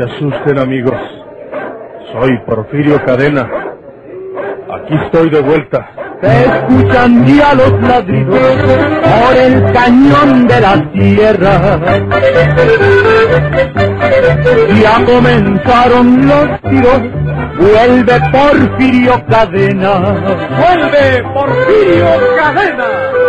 se 0.00 0.14
asusten 0.14 0.58
amigos. 0.58 0.94
Soy 2.12 2.38
Porfirio 2.46 3.02
Cadena. 3.04 3.48
Aquí 4.72 4.94
estoy 5.04 5.30
de 5.30 5.40
vuelta. 5.40 5.90
Se 6.22 6.44
escuchan 6.44 7.26
ya 7.26 7.54
los 7.54 7.82
ladridos 7.82 8.38
por 8.38 9.36
el 9.36 9.72
cañón 9.72 10.46
de 10.46 10.60
la 10.60 10.92
tierra. 10.92 11.80
Ya 14.82 15.04
comenzaron 15.04 16.26
los 16.26 16.60
tiros, 16.62 17.00
vuelve 17.58 18.20
Porfirio 18.32 19.24
Cadena. 19.26 19.98
¡Vuelve 20.60 21.24
Porfirio 21.34 22.06
Cadena! 22.36 23.19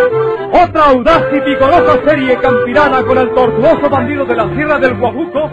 Otra 0.53 0.85
audaz 0.87 1.23
y 1.31 1.39
vigorosa 1.39 1.97
serie 2.05 2.37
campirana 2.37 3.01
con 3.03 3.17
el 3.17 3.33
tortuoso 3.33 3.89
bandido 3.89 4.25
de 4.25 4.35
la 4.35 4.53
Sierra 4.53 4.77
del 4.79 4.95
Guajuco, 4.95 5.49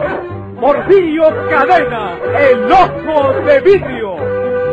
Porfirio 0.60 1.22
Cadena, 1.48 2.16
el 2.36 2.72
ojo 2.72 3.32
de 3.46 3.60
vidrio, 3.60 4.16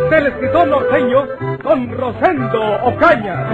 del 0.09 0.27
escritor 0.27 0.67
norteño 0.67 1.27
Don 1.63 1.91
Rosendo 1.95 2.59
Ocaña. 2.85 3.45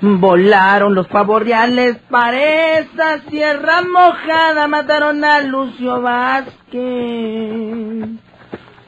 Volaron 0.00 0.94
los 0.94 1.08
pavorreales 1.08 1.96
para 2.08 2.78
esa 2.78 3.18
sierra 3.28 3.82
mojada, 3.82 4.68
mataron 4.68 5.24
a 5.24 5.40
Lucio 5.40 6.00
Vázquez 6.02 6.54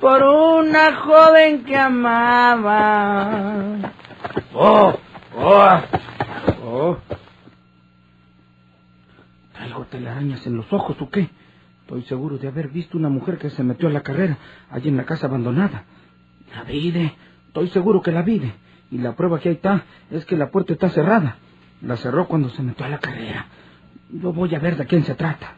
por 0.00 0.22
una 0.22 0.96
joven 0.96 1.64
que 1.64 1.76
amaba. 1.76 3.30
¡Oh! 4.54 4.94
¡Oh! 5.36 5.80
¡Oh! 6.64 6.96
¿Traigo 9.52 9.84
telarañas 9.86 10.46
en 10.46 10.56
los 10.56 10.72
ojos 10.72 10.96
o 11.00 11.10
qué? 11.10 11.28
Estoy 11.82 12.02
seguro 12.02 12.38
de 12.38 12.48
haber 12.48 12.68
visto 12.68 12.98
una 12.98 13.08
mujer 13.08 13.38
que 13.38 13.50
se 13.50 13.62
metió 13.62 13.88
a 13.88 13.92
la 13.92 14.02
carrera, 14.02 14.38
allí 14.70 14.88
en 14.88 14.96
la 14.96 15.04
casa 15.04 15.26
abandonada. 15.26 15.84
La 16.54 16.64
vide, 16.64 17.14
estoy 17.48 17.68
seguro 17.68 18.02
que 18.02 18.12
la 18.12 18.22
vide. 18.22 18.54
Y 18.90 18.98
la 18.98 19.14
prueba 19.14 19.40
que 19.40 19.48
ahí 19.50 19.54
está 19.56 19.84
es 20.10 20.24
que 20.24 20.36
la 20.36 20.50
puerta 20.50 20.72
está 20.72 20.88
cerrada. 20.90 21.36
La 21.82 21.96
cerró 21.96 22.26
cuando 22.26 22.48
se 22.50 22.62
metió 22.62 22.86
a 22.86 22.88
la 22.88 22.98
carrera. 22.98 23.46
Yo 24.10 24.32
voy 24.32 24.54
a 24.54 24.58
ver 24.58 24.76
de 24.76 24.86
quién 24.86 25.04
se 25.04 25.14
trata. 25.14 25.54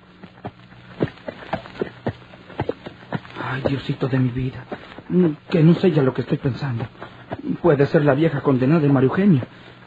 Ay, 3.41 3.63
Diosito 3.69 4.09
de 4.09 4.19
mi 4.19 4.31
vida. 4.31 4.65
Que 5.49 5.63
no 5.63 5.75
sé 5.75 5.91
ya 5.91 6.03
lo 6.03 6.13
que 6.13 6.23
estoy 6.23 6.39
pensando. 6.39 6.85
Puede 7.63 7.87
ser 7.87 8.05
la 8.05 8.15
vieja 8.15 8.41
condenada 8.41 8.81
de 8.81 8.89
María 8.89 9.09
Eugenia. 9.09 9.43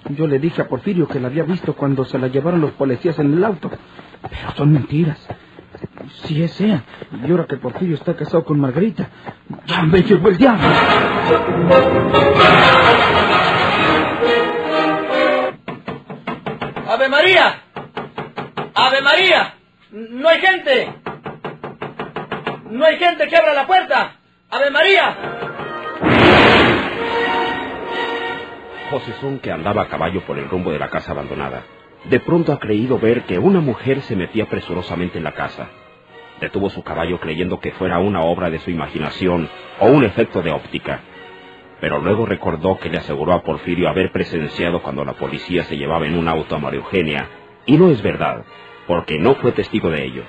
Yo 0.09 0.27
le 0.27 0.39
dije 0.39 0.61
a 0.61 0.67
Porfirio 0.67 1.07
que 1.07 1.19
la 1.19 1.27
había 1.27 1.43
visto 1.43 1.75
cuando 1.75 2.05
se 2.05 2.17
la 2.17 2.27
llevaron 2.27 2.61
los 2.61 2.71
policías 2.71 3.19
en 3.19 3.33
el 3.33 3.43
auto. 3.43 3.69
Pero 4.21 4.55
son 4.55 4.71
mentiras. 4.71 5.19
Si 6.23 6.41
es 6.41 6.59
ella. 6.61 6.83
Y 7.25 7.29
ahora 7.31 7.45
que 7.45 7.57
Porfirio 7.57 7.95
está 7.95 8.15
casado 8.15 8.43
con 8.43 8.59
Margarita. 8.59 9.09
¡Ya 9.67 9.83
me 9.83 10.01
llevó 10.01 10.29
el 10.29 10.37
diablo! 10.37 10.67
¡Ave 16.87 17.09
María! 17.09 17.61
¡Ave 18.75 19.01
María! 19.01 19.53
¡No 19.91 20.29
hay 20.29 20.39
gente! 20.39 21.00
¡No 22.71 22.85
hay 22.85 22.97
gente 22.97 23.27
que 23.27 23.35
abra 23.35 23.53
la 23.53 23.67
puerta! 23.67 24.13
¡Ave 24.49 24.69
María! 24.71 25.17
José 28.89 29.13
que 29.41 29.51
andaba 29.51 29.81
a 29.83 29.87
caballo 29.89 30.21
por 30.21 30.37
el 30.37 30.47
rumbo 30.47 30.71
de 30.71 30.79
la 30.79 30.89
casa 30.89 31.11
abandonada, 31.11 31.63
de 32.05 32.19
pronto 32.21 32.53
ha 32.53 32.59
creído 32.59 32.97
ver 32.97 33.23
que 33.23 33.39
una 33.39 33.59
mujer 33.59 34.01
se 34.03 34.15
metía 34.15 34.45
presurosamente 34.45 35.17
en 35.17 35.25
la 35.25 35.33
casa. 35.33 35.67
Detuvo 36.39 36.69
su 36.69 36.81
caballo 36.81 37.19
creyendo 37.19 37.59
que 37.59 37.73
fuera 37.73 37.99
una 37.99 38.21
obra 38.21 38.49
de 38.49 38.59
su 38.59 38.71
imaginación 38.71 39.49
o 39.81 39.87
un 39.87 40.05
efecto 40.05 40.41
de 40.41 40.51
óptica. 40.51 41.01
Pero 41.81 41.99
luego 41.99 42.25
recordó 42.25 42.77
que 42.77 42.89
le 42.89 42.99
aseguró 42.99 43.33
a 43.33 43.43
Porfirio 43.43 43.89
haber 43.89 44.13
presenciado 44.13 44.81
cuando 44.81 45.03
la 45.03 45.13
policía 45.13 45.65
se 45.65 45.75
llevaba 45.75 46.07
en 46.07 46.17
un 46.17 46.29
auto 46.29 46.55
a 46.55 46.59
María 46.59 46.79
Eugenia, 46.79 47.27
y 47.65 47.75
no 47.77 47.89
es 47.89 48.01
verdad, 48.01 48.45
porque 48.87 49.19
no 49.19 49.35
fue 49.35 49.51
testigo 49.51 49.89
de 49.89 50.05
ello. 50.05 50.23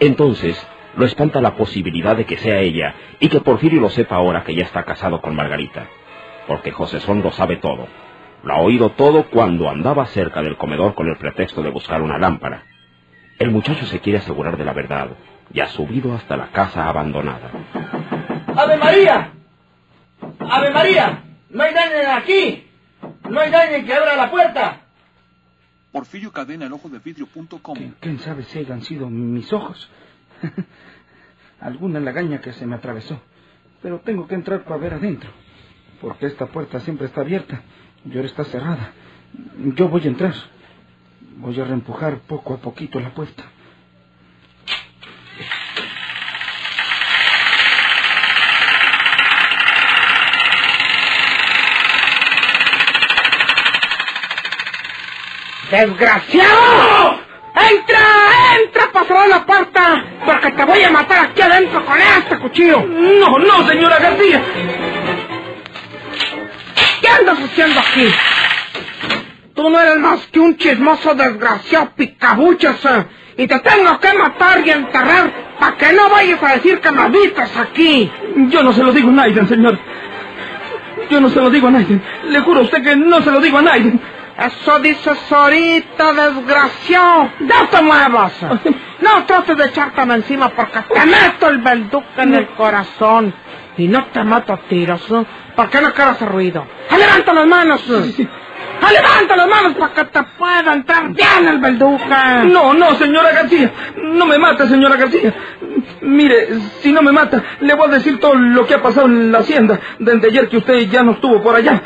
Entonces, 0.00 0.66
lo 0.96 1.04
espanta 1.04 1.40
la 1.40 1.56
posibilidad 1.56 2.16
de 2.16 2.26
que 2.26 2.36
sea 2.38 2.58
ella 2.58 2.94
y 3.20 3.28
que 3.28 3.40
Porfirio 3.40 3.80
lo 3.80 3.90
sepa 3.90 4.16
ahora 4.16 4.44
que 4.44 4.54
ya 4.54 4.64
está 4.64 4.84
casado 4.84 5.20
con 5.20 5.34
Margarita, 5.36 5.86
porque 6.46 6.72
José 6.72 7.00
Son 7.00 7.22
lo 7.22 7.30
sabe 7.32 7.56
todo. 7.56 7.86
Lo 8.42 8.54
ha 8.54 8.60
oído 8.60 8.90
todo 8.90 9.24
cuando 9.24 9.68
andaba 9.68 10.06
cerca 10.06 10.42
del 10.42 10.56
comedor 10.56 10.94
con 10.94 11.08
el 11.08 11.16
pretexto 11.16 11.62
de 11.62 11.70
buscar 11.70 12.02
una 12.02 12.18
lámpara. 12.18 12.64
El 13.38 13.50
muchacho 13.50 13.86
se 13.86 14.00
quiere 14.00 14.18
asegurar 14.18 14.56
de 14.56 14.64
la 14.64 14.72
verdad 14.72 15.10
y 15.52 15.60
ha 15.60 15.66
subido 15.68 16.14
hasta 16.14 16.36
la 16.36 16.48
casa 16.48 16.88
abandonada. 16.88 17.50
¡Ave 18.56 18.76
María! 18.76 19.32
¡Ave 20.38 20.70
María! 20.70 21.22
¡No 21.50 21.62
hay 21.62 21.74
nadie 21.74 22.06
aquí! 22.06 22.66
¡No 23.28 23.40
hay 23.40 23.50
nadie 23.50 23.84
que 23.84 23.94
abra 23.94 24.16
la 24.16 24.30
puerta! 24.30 24.80
Porfirio 25.92 26.32
Cadena, 26.32 26.66
el 26.66 26.72
ojo 26.72 26.88
de 26.88 26.98
vidrio.com. 26.98 27.74
¿Quién, 27.74 27.96
¿Quién 28.00 28.18
sabe 28.20 28.44
si 28.44 28.58
hayan 28.60 28.82
sido 28.82 29.10
mis 29.10 29.52
ojos? 29.52 29.90
Alguna 31.60 32.00
lagaña 32.00 32.40
que 32.40 32.52
se 32.52 32.66
me 32.66 32.76
atravesó. 32.76 33.20
Pero 33.82 34.00
tengo 34.00 34.26
que 34.26 34.34
entrar 34.34 34.64
para 34.64 34.76
ver 34.76 34.94
adentro. 34.94 35.30
Porque 36.00 36.26
esta 36.26 36.46
puerta 36.46 36.80
siempre 36.80 37.06
está 37.06 37.20
abierta 37.20 37.62
y 38.04 38.16
ahora 38.16 38.26
está 38.28 38.44
cerrada. 38.44 38.92
Yo 39.74 39.88
voy 39.88 40.02
a 40.04 40.08
entrar. 40.08 40.34
Voy 41.36 41.58
a 41.60 41.64
reempujar 41.64 42.18
poco 42.20 42.54
a 42.54 42.58
poquito 42.58 43.00
la 43.00 43.14
puerta. 43.14 43.44
¡Desgraciado! 55.70 57.19
¡Entra! 57.54 57.98
¡Entra! 58.62 58.82
¡Pasará 58.92 59.26
la 59.26 59.44
puerta! 59.44 60.04
Porque 60.24 60.50
te 60.52 60.64
voy 60.64 60.82
a 60.82 60.90
matar 60.90 61.24
aquí 61.26 61.42
adentro 61.42 61.84
con 61.84 61.98
este 61.98 62.38
cuchillo. 62.38 62.82
No, 62.86 63.38
no, 63.38 63.66
señora 63.68 63.98
García. 63.98 64.42
¿Qué 67.00 67.08
andas 67.08 67.38
haciendo 67.40 67.80
aquí? 67.80 68.06
Tú 69.54 69.68
no 69.68 69.80
eres 69.80 69.98
más 69.98 70.26
que 70.28 70.40
un 70.40 70.56
chismoso 70.56 71.14
desgraciado 71.14 71.90
picabuchas. 71.96 72.84
eh, 72.84 73.06
Y 73.38 73.46
te 73.46 73.58
tengo 73.60 73.98
que 74.00 74.12
matar 74.14 74.60
y 74.66 74.70
enterrar 74.70 75.32
para 75.58 75.76
que 75.76 75.92
no 75.92 76.08
vayas 76.08 76.42
a 76.42 76.52
decir 76.54 76.80
que 76.80 76.90
me 76.90 77.02
habitas 77.02 77.56
aquí. 77.56 78.10
Yo 78.48 78.62
no 78.62 78.72
se 78.72 78.82
lo 78.82 78.92
digo 78.92 79.08
a 79.10 79.12
Naiden, 79.12 79.48
señor. 79.48 79.78
Yo 81.10 81.20
no 81.20 81.28
se 81.28 81.40
lo 81.40 81.50
digo 81.50 81.68
a 81.68 81.70
Naiden. 81.72 82.02
Le 82.28 82.40
juro 82.40 82.60
a 82.60 82.62
usted 82.62 82.82
que 82.82 82.96
no 82.96 83.20
se 83.22 83.30
lo 83.30 83.40
digo 83.40 83.58
a 83.58 83.62
Naiden. 83.62 84.00
Eso 84.40 84.78
dices 84.78 85.30
ahorita, 85.30 86.12
desgraciado. 86.12 87.30
¡No 87.40 87.68
te 87.70 87.82
muevas! 87.82 88.32
No 89.00 89.24
trates 89.24 89.56
de 89.56 89.66
echárteme 89.66 90.14
encima 90.14 90.48
porque 90.50 90.80
te 90.80 91.06
meto 91.06 91.48
el 91.48 91.58
belduque 91.58 92.22
en 92.22 92.34
el 92.34 92.48
corazón. 92.50 93.34
Y 93.76 93.86
no 93.88 94.06
te 94.06 94.22
mato 94.24 94.52
a 94.52 94.58
tiros, 94.68 95.10
¿eh? 95.10 95.24
porque 95.56 95.80
no 95.80 95.92
quiero 95.92 96.10
hacer 96.10 96.28
ruido. 96.28 96.66
¡Ah, 96.90 96.98
¡Levanta 96.98 97.32
las 97.32 97.46
manos! 97.46 97.82
¡Ah, 98.82 98.92
¡Levanta 98.92 99.36
las 99.36 99.48
manos 99.48 99.74
para 99.76 99.92
que 99.94 100.04
te 100.04 100.22
pueda 100.38 100.72
entrar 100.72 101.08
bien 101.10 101.48
el 101.48 101.58
belduque! 101.58 102.04
No, 102.46 102.72
no, 102.74 102.94
señora 102.94 103.30
García. 103.32 103.70
No 103.96 104.26
me 104.26 104.38
mata, 104.38 104.66
señora 104.66 104.96
García. 104.96 105.34
Mire, 106.00 106.48
si 106.80 106.92
no 106.92 107.02
me 107.02 107.12
mata, 107.12 107.42
le 107.60 107.74
voy 107.74 107.88
a 107.88 107.92
decir 107.92 108.18
todo 108.18 108.34
lo 108.34 108.66
que 108.66 108.74
ha 108.74 108.82
pasado 108.82 109.06
en 109.06 109.30
la 109.32 109.38
hacienda 109.40 109.78
desde 109.98 110.28
ayer 110.28 110.48
que 110.48 110.56
usted 110.56 110.78
ya 110.88 111.02
no 111.02 111.12
estuvo 111.12 111.42
por 111.42 111.54
allá. 111.56 111.80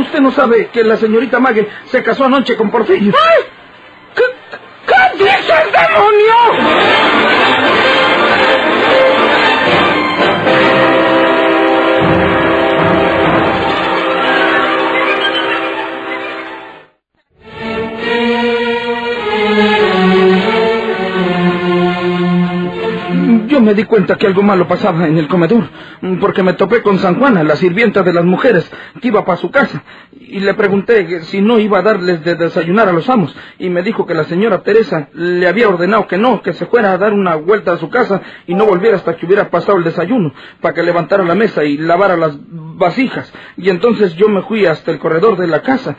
Usted 0.00 0.20
no 0.20 0.30
sabe 0.30 0.68
que 0.72 0.82
la 0.84 0.96
señorita 0.96 1.38
Mague 1.38 1.68
se 1.84 2.02
casó 2.02 2.24
anoche 2.24 2.56
con 2.56 2.70
Porfirio. 2.70 3.12
¡Ay! 3.14 3.42
¿Qué, 4.14 4.22
qué 4.86 5.24
dices, 5.24 5.64
demonio? 5.72 7.45
Me 23.66 23.74
di 23.74 23.82
cuenta 23.82 24.16
que 24.16 24.28
algo 24.28 24.42
malo 24.42 24.68
pasaba 24.68 25.08
en 25.08 25.18
el 25.18 25.26
comedor, 25.26 25.68
porque 26.20 26.44
me 26.44 26.52
topé 26.52 26.82
con 26.82 26.98
San 27.00 27.18
Juana, 27.18 27.42
la 27.42 27.56
sirvienta 27.56 28.04
de 28.04 28.12
las 28.12 28.24
mujeres, 28.24 28.70
que 29.00 29.08
iba 29.08 29.24
para 29.24 29.38
su 29.38 29.50
casa, 29.50 29.82
y 30.12 30.38
le 30.38 30.54
pregunté 30.54 31.22
si 31.22 31.40
no 31.42 31.58
iba 31.58 31.80
a 31.80 31.82
darles 31.82 32.24
de 32.24 32.36
desayunar 32.36 32.88
a 32.88 32.92
los 32.92 33.10
amos, 33.10 33.36
y 33.58 33.68
me 33.68 33.82
dijo 33.82 34.06
que 34.06 34.14
la 34.14 34.22
señora 34.24 34.62
Teresa 34.62 35.08
le 35.14 35.48
había 35.48 35.68
ordenado 35.68 36.06
que 36.06 36.16
no, 36.16 36.42
que 36.42 36.52
se 36.52 36.66
fuera 36.66 36.92
a 36.92 36.98
dar 36.98 37.12
una 37.12 37.34
vuelta 37.34 37.72
a 37.72 37.78
su 37.78 37.90
casa 37.90 38.22
y 38.46 38.54
no 38.54 38.66
volviera 38.66 38.96
hasta 38.96 39.16
que 39.16 39.26
hubiera 39.26 39.50
pasado 39.50 39.78
el 39.78 39.84
desayuno, 39.84 40.32
para 40.60 40.72
que 40.72 40.84
levantara 40.84 41.24
la 41.24 41.34
mesa 41.34 41.64
y 41.64 41.76
lavara 41.76 42.16
las 42.16 42.38
vasijas. 42.76 43.32
Y 43.56 43.70
entonces 43.70 44.14
yo 44.14 44.28
me 44.28 44.42
fui 44.42 44.66
hasta 44.66 44.90
el 44.90 44.98
corredor 44.98 45.36
de 45.36 45.46
la 45.46 45.62
casa, 45.62 45.96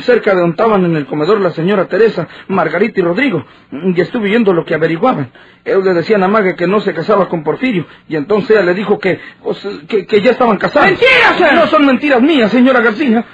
cerca 0.00 0.34
de 0.34 0.40
donde 0.40 0.52
estaban 0.52 0.84
en 0.84 0.96
el 0.96 1.06
comedor 1.06 1.40
la 1.40 1.50
señora 1.50 1.88
Teresa, 1.88 2.28
Margarita 2.48 3.00
y 3.00 3.02
Rodrigo, 3.02 3.44
y 3.72 4.00
estuve 4.00 4.28
viendo 4.28 4.52
lo 4.52 4.64
que 4.64 4.74
averiguaban. 4.74 5.32
Ellos 5.64 5.84
le 5.84 5.94
decían 5.94 6.22
a 6.22 6.28
Mague 6.28 6.56
que 6.56 6.66
no 6.66 6.80
se 6.80 6.94
casaba 6.94 7.28
con 7.28 7.42
Porfirio, 7.42 7.86
y 8.08 8.16
entonces 8.16 8.50
ella 8.50 8.62
le 8.62 8.74
dijo 8.74 8.98
que, 8.98 9.20
pues, 9.42 9.66
que, 9.88 10.06
que 10.06 10.20
ya 10.20 10.32
estaban 10.32 10.58
casados. 10.58 10.90
¡Mentiras! 10.90 11.54
No 11.54 11.66
son 11.66 11.86
mentiras 11.86 12.20
mías, 12.20 12.50
señora 12.50 12.80
García. 12.80 13.24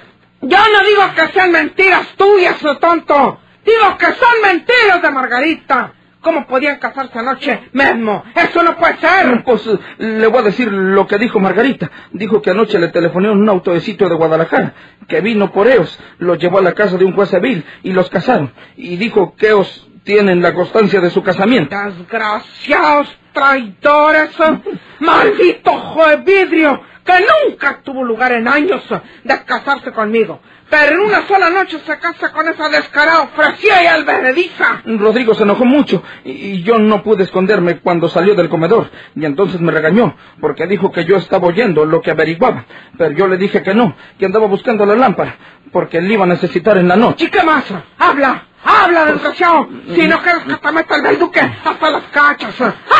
Yo 0.43 0.59
no 0.59 0.87
digo 0.87 1.03
que 1.15 1.32
sean 1.32 1.50
mentiras 1.50 2.09
tuyas, 2.17 2.65
oh, 2.65 2.77
tonto. 2.77 3.41
Digo 3.65 3.99
que 3.99 4.06
son 4.06 4.43
mentiras 4.43 5.03
de 5.03 5.11
Margarita. 5.11 5.93
¿Cómo 6.21 6.47
podían 6.47 6.79
casarse 6.79 7.19
anoche 7.19 7.69
mismo? 7.73 8.25
Eso 8.35 8.63
no 8.63 8.77
puede 8.77 8.97
ser. 8.99 9.45
Pues 9.45 9.67
eh, 9.67 9.79
le 9.99 10.27
voy 10.27 10.41
a 10.41 10.45
decir 10.45 10.71
lo 10.73 11.07
que 11.07 11.19
dijo 11.19 11.39
Margarita. 11.39 11.91
Dijo 12.13 12.43
que 12.43 12.51
anoche 12.51 12.79
le 12.79 12.89
telefoneó 12.89 13.33
en 13.33 13.39
un 13.39 13.49
auto 13.49 13.73
de 13.73 13.81
de 13.81 14.15
Guadalajara, 14.15 14.75
que 15.07 15.21
vino 15.21 15.53
por 15.53 15.69
ellos, 15.69 15.99
los 16.19 16.39
llevó 16.39 16.59
a 16.59 16.63
la 16.63 16.73
casa 16.73 16.97
de 16.97 17.05
un 17.05 17.13
juez 17.13 17.31
civil 17.31 17.65
y 17.83 17.93
los 17.93 18.11
casaron. 18.11 18.53
Y 18.77 18.97
dijo 18.97 19.35
que 19.37 19.47
ellos 19.49 19.89
tienen 20.05 20.41
la 20.41 20.55
constancia 20.55 21.01
de 21.01 21.11
su 21.11 21.23
casamiento. 21.23 21.77
Desgraciados 21.77 23.17
traidores. 23.33 24.31
Maldito 25.01 25.73
juez 25.73 26.25
vidrio, 26.25 26.81
que 27.06 27.14
nunca 27.49 27.81
tuvo 27.82 28.05
lugar 28.05 28.32
en 28.32 28.49
años 28.49 28.82
de 29.25 29.44
casarse 29.44 29.93
conmigo. 29.93 30.41
Pero 30.69 30.97
en 30.97 31.00
una 31.00 31.26
sola 31.29 31.49
noche 31.49 31.79
se 31.87 31.97
casa 31.99 32.32
con 32.32 32.49
esa 32.49 32.69
descarada 32.69 33.23
ofrecida 33.23 33.85
y 33.85 33.87
alberediza. 33.87 34.82
Rodrigo 34.85 35.35
se 35.35 35.44
enojó 35.44 35.64
mucho 35.64 36.03
y 36.25 36.62
yo 36.64 36.79
no 36.79 37.05
pude 37.05 37.23
esconderme 37.23 37.79
cuando 37.79 38.08
salió 38.08 38.35
del 38.35 38.49
comedor 38.49 38.91
y 39.14 39.25
entonces 39.25 39.61
me 39.61 39.70
regañó 39.70 40.17
porque 40.41 40.67
dijo 40.67 40.91
que 40.91 41.05
yo 41.05 41.19
estaba 41.19 41.47
oyendo 41.47 41.85
lo 41.85 42.03
que 42.03 42.11
averiguaba. 42.11 42.64
Pero 42.99 43.12
yo 43.12 43.29
le 43.29 43.37
dije 43.37 43.62
que 43.62 43.75
no, 43.75 43.97
que 44.19 44.26
andaba 44.26 44.49
buscando 44.49 44.85
la 44.85 44.97
lámpara 44.97 45.37
porque 45.70 46.00
le 46.00 46.14
iba 46.14 46.25
a 46.25 46.29
necesitar 46.29 46.76
en 46.79 46.88
la 46.88 46.97
noche. 46.97 47.26
¿Y 47.26 47.31
qué 47.31 47.44
más? 47.44 47.64
¡Habla! 47.99 48.45
¡Habla, 48.67 49.07
desgraciado! 49.07 49.69
Si 49.95 50.07
no 50.07 50.21
quieres 50.23 50.43
que 50.43 50.55
te 50.55 50.73
meta 50.73 50.97
el 50.97 51.03
belduque 51.03 51.41
hasta 51.41 51.91
las 51.91 52.03
cachas. 52.05 52.55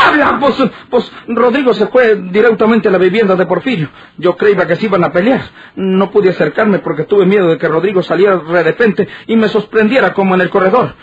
¡Habla! 0.05 0.37
Pues, 0.39 0.63
pues 0.89 1.11
Rodrigo 1.27 1.73
se 1.73 1.87
fue 1.87 2.15
directamente 2.15 2.87
a 2.87 2.91
la 2.91 2.97
vivienda 2.97 3.35
de 3.35 3.45
Porfirio. 3.45 3.89
Yo 4.17 4.37
creía 4.37 4.65
que 4.65 4.75
se 4.77 4.85
iban 4.85 5.03
a 5.03 5.11
pelear. 5.11 5.41
No 5.75 6.09
pude 6.09 6.29
acercarme 6.29 6.79
porque 6.79 7.03
tuve 7.03 7.25
miedo 7.25 7.49
de 7.49 7.57
que 7.57 7.67
Rodrigo 7.67 8.01
saliera 8.01 8.37
de 8.37 8.63
repente 8.63 9.07
y 9.27 9.35
me 9.35 9.49
sorprendiera 9.49 10.13
como 10.13 10.35
en 10.35 10.41
el 10.41 10.49
corredor. 10.49 10.95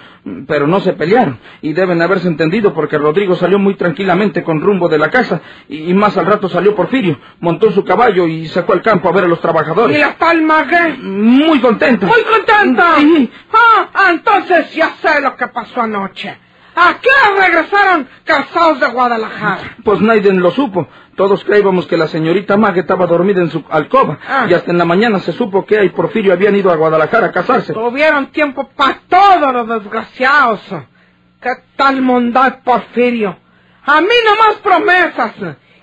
Pero 0.47 0.67
no 0.67 0.81
se 0.81 0.95
pelearon 0.95 1.39
y 1.61 1.75
deben 1.75 2.01
haberse 2.01 2.29
entendido 2.29 2.73
porque 2.73 2.97
Rodrigo 2.97 3.35
salió 3.35 3.59
muy 3.59 3.75
tranquilamente 3.75 4.43
con 4.43 4.63
rumbo 4.63 4.89
de 4.89 4.97
la 4.99 5.11
casa 5.11 5.43
y, 5.69 5.91
y 5.91 5.95
más 5.95 6.17
al 6.17 6.25
rato 6.25 6.49
salió 6.49 6.75
Porfirio, 6.75 7.19
montó 7.41 7.71
su 7.71 7.85
caballo 7.85 8.27
y 8.27 8.47
se 8.47 8.63
fue 8.63 8.77
al 8.77 8.83
campo 8.83 9.09
a 9.09 9.13
ver 9.13 9.25
a 9.25 9.29
los 9.29 9.41
trabajadores. 9.41 9.97
¿Y 9.97 10.01
la 10.01 10.15
tal 10.15 10.41
Magué? 10.43 10.97
Muy 10.99 11.61
contento. 11.61 12.07
¡Muy 12.07 12.23
contenta! 12.23 12.95
Sí. 13.01 13.31
Ah, 13.53 14.11
entonces 14.13 14.75
ya 14.75 14.95
sé 15.03 15.21
lo 15.21 15.37
que 15.37 15.47
pasó 15.49 15.83
anoche. 15.83 16.39
¿A 16.77 16.95
qué 17.01 17.11
regresaron 17.41 18.09
casados 18.25 18.81
de 18.81 18.87
Guadalajara? 18.89 19.77
Pues 19.85 20.01
nadie 20.01 20.33
lo 20.33 20.51
supo. 20.51 20.89
Todos 21.17 21.45
creíamos 21.45 21.87
que 21.87 21.97
la 21.97 22.09
señorita 22.09 22.57
Mague 22.57 22.81
estaba 22.81 23.07
dormida 23.07 23.41
en 23.41 23.51
su 23.51 23.65
alcoba 23.71 24.19
Ah. 24.29 24.47
y 24.49 24.55
hasta 24.55 24.73
en 24.73 24.79
la 24.79 24.85
mañana 24.85 25.21
se 25.21 25.33
supo 25.33 25.65
que 25.65 25.77
ella 25.77 25.85
y 25.85 25.91
Porfirio 25.91 26.33
habían 26.33 26.57
ido 26.57 26.73
a 26.73 26.77
Guadalajara 26.77 27.29
a 27.29 27.33
casarse. 27.33 27.73
Tuvieron 27.73 28.27
tiempo 28.33 28.69
para 28.77 28.99
todos 29.09 29.53
los 29.53 29.69
desgraciados. 29.69 30.61
¿Qué 31.41 31.51
tal 31.77 32.03
mondad, 32.03 32.61
Porfirio? 32.65 33.37
A 33.87 34.01
mí 34.01 34.09
nomás 34.25 34.55
promesas. 34.63 35.33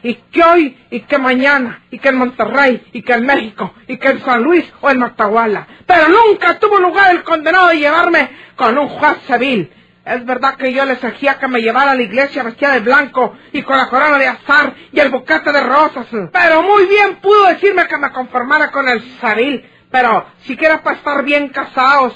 Y 0.03 0.15
que 0.15 0.44
hoy, 0.44 0.77
y 0.89 1.01
que 1.01 1.19
mañana, 1.19 1.83
y 1.91 1.99
que 1.99 2.09
en 2.09 2.17
Monterrey, 2.17 2.83
y 2.91 3.03
que 3.03 3.13
en 3.13 3.23
México, 3.27 3.71
y 3.87 3.97
que 3.97 4.07
en 4.09 4.19
San 4.21 4.41
Luis 4.41 4.65
o 4.81 4.89
en 4.89 4.97
Matahuala. 4.97 5.67
Pero 5.85 6.05
nunca 6.09 6.57
tuvo 6.57 6.79
lugar 6.79 7.11
el 7.11 7.21
condenado 7.21 7.67
de 7.67 7.77
llevarme 7.77 8.29
con 8.55 8.75
un 8.79 8.87
juez 8.87 9.17
civil. 9.27 9.71
Es 10.03 10.25
verdad 10.25 10.56
que 10.56 10.74
yo 10.74 10.83
le 10.86 10.94
exigía 10.94 11.38
que 11.38 11.48
me 11.48 11.62
llevara 11.62 11.92
a 11.92 11.95
la 11.95 12.01
iglesia 12.01 12.42
vestida 12.42 12.71
de 12.71 12.80
blanco 12.80 13.38
y 13.53 13.62
con 13.62 13.77
la 13.77 13.88
corona 13.88 14.18
de 14.18 14.27
azar 14.27 14.74
y 14.92 15.00
el 15.00 15.09
buquete 15.09 15.51
de 15.51 15.62
rosas. 15.62 16.07
Pero 16.33 16.63
muy 16.63 16.86
bien 16.88 17.18
pudo 17.18 17.45
decirme 17.48 17.88
que 17.88 17.98
me 17.98 18.12
conformara 18.12 18.71
con 18.71 18.89
el 18.89 19.01
civil. 19.01 19.63
Pero 19.92 20.25
siquiera 20.42 20.81
para 20.81 20.98
estar 20.98 21.24
bien 21.24 21.50
casados. 21.50 22.15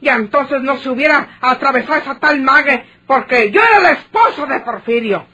Y 0.00 0.08
entonces 0.08 0.62
no 0.62 0.78
se 0.78 0.88
hubiera 0.90 1.38
atravesado 1.40 2.00
esa 2.00 2.18
tal 2.18 2.40
mague 2.40 2.84
porque 3.06 3.52
yo 3.52 3.62
era 3.62 3.78
la 3.78 3.92
esposa 3.92 4.46
de 4.46 4.60
Porfirio. 4.60 5.24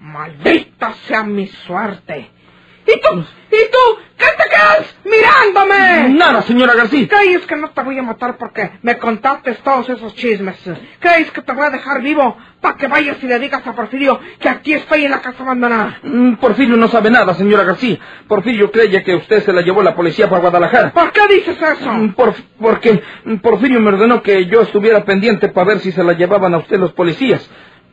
Maldita 0.00 0.92
sea 1.06 1.22
mi 1.22 1.46
suerte. 1.46 2.30
¿Y 2.88 3.00
tú? 3.00 3.18
¿Y 3.50 3.70
tú? 3.70 4.02
¿Qué 4.16 4.24
te 4.36 4.48
quedas 4.48 4.96
mirándome? 5.04 6.08
Nada, 6.08 6.42
señora 6.42 6.74
García. 6.74 7.06
¿Crees 7.06 7.46
que 7.46 7.54
no 7.56 7.70
te 7.70 7.82
voy 7.82 7.98
a 7.98 8.02
matar 8.02 8.36
porque 8.38 8.70
me 8.82 8.96
contaste 8.98 9.52
todos 9.62 9.88
esos 9.90 10.14
chismes? 10.14 10.56
¿Crees 10.98 11.30
que 11.30 11.42
te 11.42 11.52
voy 11.52 11.66
a 11.66 11.70
dejar 11.70 12.00
vivo 12.02 12.36
para 12.60 12.76
que 12.76 12.88
vayas 12.88 13.22
y 13.22 13.26
le 13.26 13.38
digas 13.38 13.64
a 13.66 13.72
Porfirio 13.74 14.18
que 14.40 14.48
aquí 14.48 14.72
estoy 14.72 15.04
en 15.04 15.10
la 15.10 15.20
casa 15.20 15.42
abandonada? 15.42 15.98
Mm, 16.02 16.34
Porfirio 16.36 16.76
no 16.76 16.88
sabe 16.88 17.10
nada, 17.10 17.34
señora 17.34 17.62
García. 17.64 17.98
Porfirio 18.26 18.72
cree 18.72 19.02
que 19.04 19.14
usted 19.16 19.44
se 19.44 19.52
la 19.52 19.60
llevó 19.60 19.82
la 19.82 19.94
policía 19.94 20.28
para 20.28 20.40
Guadalajara. 20.40 20.92
¿Por 20.92 21.12
qué 21.12 21.20
dices 21.28 21.58
eso? 21.60 21.92
Mm, 21.92 22.14
Por, 22.14 22.34
porque 22.58 23.02
Porfirio 23.42 23.80
me 23.80 23.90
ordenó 23.90 24.22
que 24.22 24.46
yo 24.46 24.62
estuviera 24.62 25.04
pendiente 25.04 25.48
para 25.50 25.68
ver 25.68 25.80
si 25.80 25.92
se 25.92 26.02
la 26.02 26.14
llevaban 26.14 26.54
a 26.54 26.58
usted 26.58 26.78
los 26.78 26.92
policías. 26.92 27.48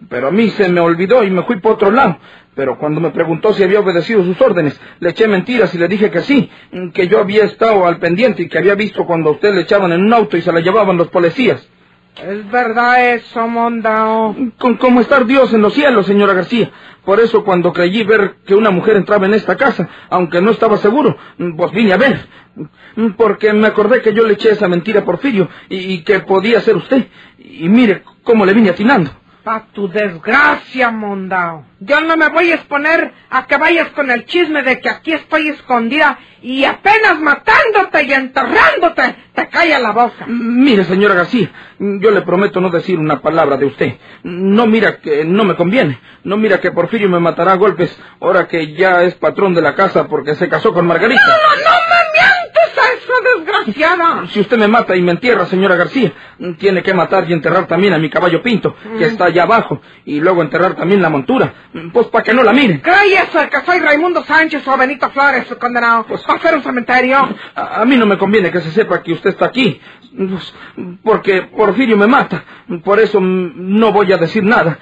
Pero 0.09 0.27
a 0.27 0.31
mí 0.31 0.49
se 0.49 0.69
me 0.69 0.81
olvidó 0.81 1.23
y 1.23 1.31
me 1.31 1.43
fui 1.43 1.59
por 1.59 1.73
otro 1.73 1.91
lado. 1.91 2.17
Pero 2.55 2.77
cuando 2.77 3.01
me 3.01 3.11
preguntó 3.11 3.53
si 3.53 3.63
había 3.63 3.81
obedecido 3.81 4.23
sus 4.23 4.39
órdenes, 4.39 4.79
le 4.99 5.09
eché 5.09 5.27
mentiras 5.27 5.73
y 5.75 5.77
le 5.77 5.87
dije 5.87 6.09
que 6.09 6.21
sí, 6.21 6.49
que 6.93 7.07
yo 7.07 7.19
había 7.19 7.43
estado 7.43 7.85
al 7.85 7.99
pendiente 7.99 8.43
y 8.43 8.49
que 8.49 8.57
había 8.57 8.75
visto 8.75 9.05
cuando 9.05 9.29
a 9.29 9.33
usted 9.33 9.53
le 9.53 9.61
echaban 9.61 9.91
en 9.91 10.01
un 10.01 10.13
auto 10.13 10.37
y 10.37 10.41
se 10.41 10.53
la 10.53 10.61
llevaban 10.61 10.97
los 10.97 11.09
policías. 11.09 11.67
Es 12.15 12.49
verdad 12.49 13.13
eso, 13.13 13.45
Mondao. 13.45 14.35
Con, 14.57 14.75
como 14.75 15.01
estar 15.01 15.25
Dios 15.25 15.53
en 15.53 15.61
los 15.61 15.73
cielos, 15.73 16.05
señora 16.05 16.33
García. 16.33 16.71
Por 17.03 17.19
eso 17.19 17.43
cuando 17.43 17.73
creí 17.73 18.03
ver 18.03 18.35
que 18.45 18.55
una 18.55 18.71
mujer 18.71 18.95
entraba 18.95 19.25
en 19.25 19.33
esta 19.33 19.57
casa, 19.57 19.89
aunque 20.09 20.41
no 20.41 20.51
estaba 20.51 20.77
seguro, 20.77 21.17
pues 21.57 21.71
vine 21.73 21.91
a 21.91 21.97
ver. 21.97 22.25
Porque 23.17 23.51
me 23.51 23.67
acordé 23.67 24.01
que 24.01 24.13
yo 24.13 24.25
le 24.25 24.35
eché 24.35 24.51
esa 24.51 24.69
mentira 24.69 25.01
a 25.01 25.05
Porfirio 25.05 25.49
y, 25.67 25.75
y 25.93 26.03
que 26.03 26.21
podía 26.21 26.61
ser 26.61 26.77
usted. 26.77 27.05
Y 27.37 27.67
mire 27.67 28.03
cómo 28.23 28.45
le 28.45 28.53
vine 28.53 28.69
atinando. 28.69 29.11
Pa' 29.45 29.67
tu 29.73 29.87
desgracia, 29.87 30.89
Mondao. 30.89 31.65
Yo 31.79 32.01
no 32.01 32.17
me 32.17 32.29
voy 32.29 32.51
a 32.51 32.55
exponer 32.55 33.13
a 33.29 33.45
que 33.45 33.57
vayas 33.57 33.89
con 33.89 34.09
el 34.09 34.25
chisme 34.25 34.63
de 34.63 34.81
que 34.81 34.89
aquí 34.89 35.13
estoy 35.13 35.49
escondida 35.49 36.17
y 36.41 36.65
apenas 36.65 37.19
matándote 37.19 38.05
y 38.05 38.13
enterrándote 38.13 39.15
te 39.35 39.47
calla 39.49 39.77
la 39.77 39.91
boca. 39.91 40.25
Mire, 40.25 40.83
señora 40.85 41.13
García, 41.13 41.51
yo 41.77 42.09
le 42.09 42.23
prometo 42.23 42.59
no 42.59 42.71
decir 42.71 42.97
una 42.97 43.21
palabra 43.21 43.55
de 43.57 43.67
usted. 43.67 43.93
No 44.23 44.65
mira 44.65 44.97
que 44.97 45.23
no 45.23 45.43
me 45.43 45.55
conviene. 45.55 45.99
No 46.23 46.37
mira 46.37 46.59
que 46.59 46.71
Porfirio 46.71 47.07
me 47.07 47.19
matará 47.19 47.51
a 47.51 47.57
golpes 47.57 47.95
ahora 48.19 48.47
que 48.47 48.73
ya 48.73 49.03
es 49.03 49.13
patrón 49.13 49.53
de 49.53 49.61
la 49.61 49.75
casa 49.75 50.07
porque 50.07 50.33
se 50.33 50.49
casó 50.49 50.73
con 50.73 50.87
Margarita. 50.87 51.21
No, 51.23 51.33
no, 51.33 51.69
no 51.69 51.77
me 51.91 52.19
mientes 52.19 52.77
a 52.79 52.93
esa 52.93 53.13
desgraciada. 53.65 54.27
Si 54.27 54.39
usted 54.39 54.57
me 54.57 54.67
mata 54.67 54.95
y 54.95 55.01
me 55.01 55.11
entierra, 55.11 55.45
señora 55.45 55.75
García, 55.75 56.11
mm, 56.39 56.53
tiene 56.53 56.83
que 56.83 56.93
matar 56.93 57.29
y 57.29 57.33
enterrar 57.33 57.67
también 57.67 57.93
a 57.93 57.97
mi 57.97 58.09
caballo 58.09 58.41
Pinto, 58.41 58.75
que 58.97 59.05
está 59.05 59.25
allá 59.25 59.43
abajo, 59.43 59.81
y 60.05 60.19
luego 60.19 60.41
enterrar 60.41 60.75
también 60.75 61.01
la 61.01 61.09
montura, 61.09 61.53
mm, 61.73 61.89
pues 61.89 62.07
para 62.07 62.23
que 62.23 62.33
no 62.33 62.43
la 62.43 62.53
miren. 62.53 62.79
¿Cree 62.79 63.15
eso 63.15 63.39
que 63.49 63.65
soy 63.65 63.79
Raimundo 63.79 64.23
Sánchez 64.23 64.67
o 64.67 64.77
Benito 64.77 65.09
Flores, 65.09 65.45
condenado? 65.59 66.05
Pues 66.07 66.23
va 66.29 66.35
a 66.35 66.39
ser 66.39 66.55
un 66.55 66.63
cementerio. 66.63 67.17
A, 67.55 67.81
a 67.81 67.85
mí 67.85 67.95
no 67.97 68.05
me 68.05 68.17
conviene 68.17 68.51
que 68.51 68.61
se 68.61 68.71
sepa 68.71 69.01
que 69.01 69.13
usted 69.13 69.31
está 69.31 69.45
aquí, 69.45 69.79
pues, 70.17 70.53
porque 71.03 71.43
Porfirio 71.43 71.97
me 71.97 72.07
mata, 72.07 72.43
por 72.83 72.99
eso 72.99 73.19
mm, 73.19 73.53
no 73.79 73.91
voy 73.91 74.11
a 74.13 74.17
decir 74.17 74.43
nada. 74.43 74.77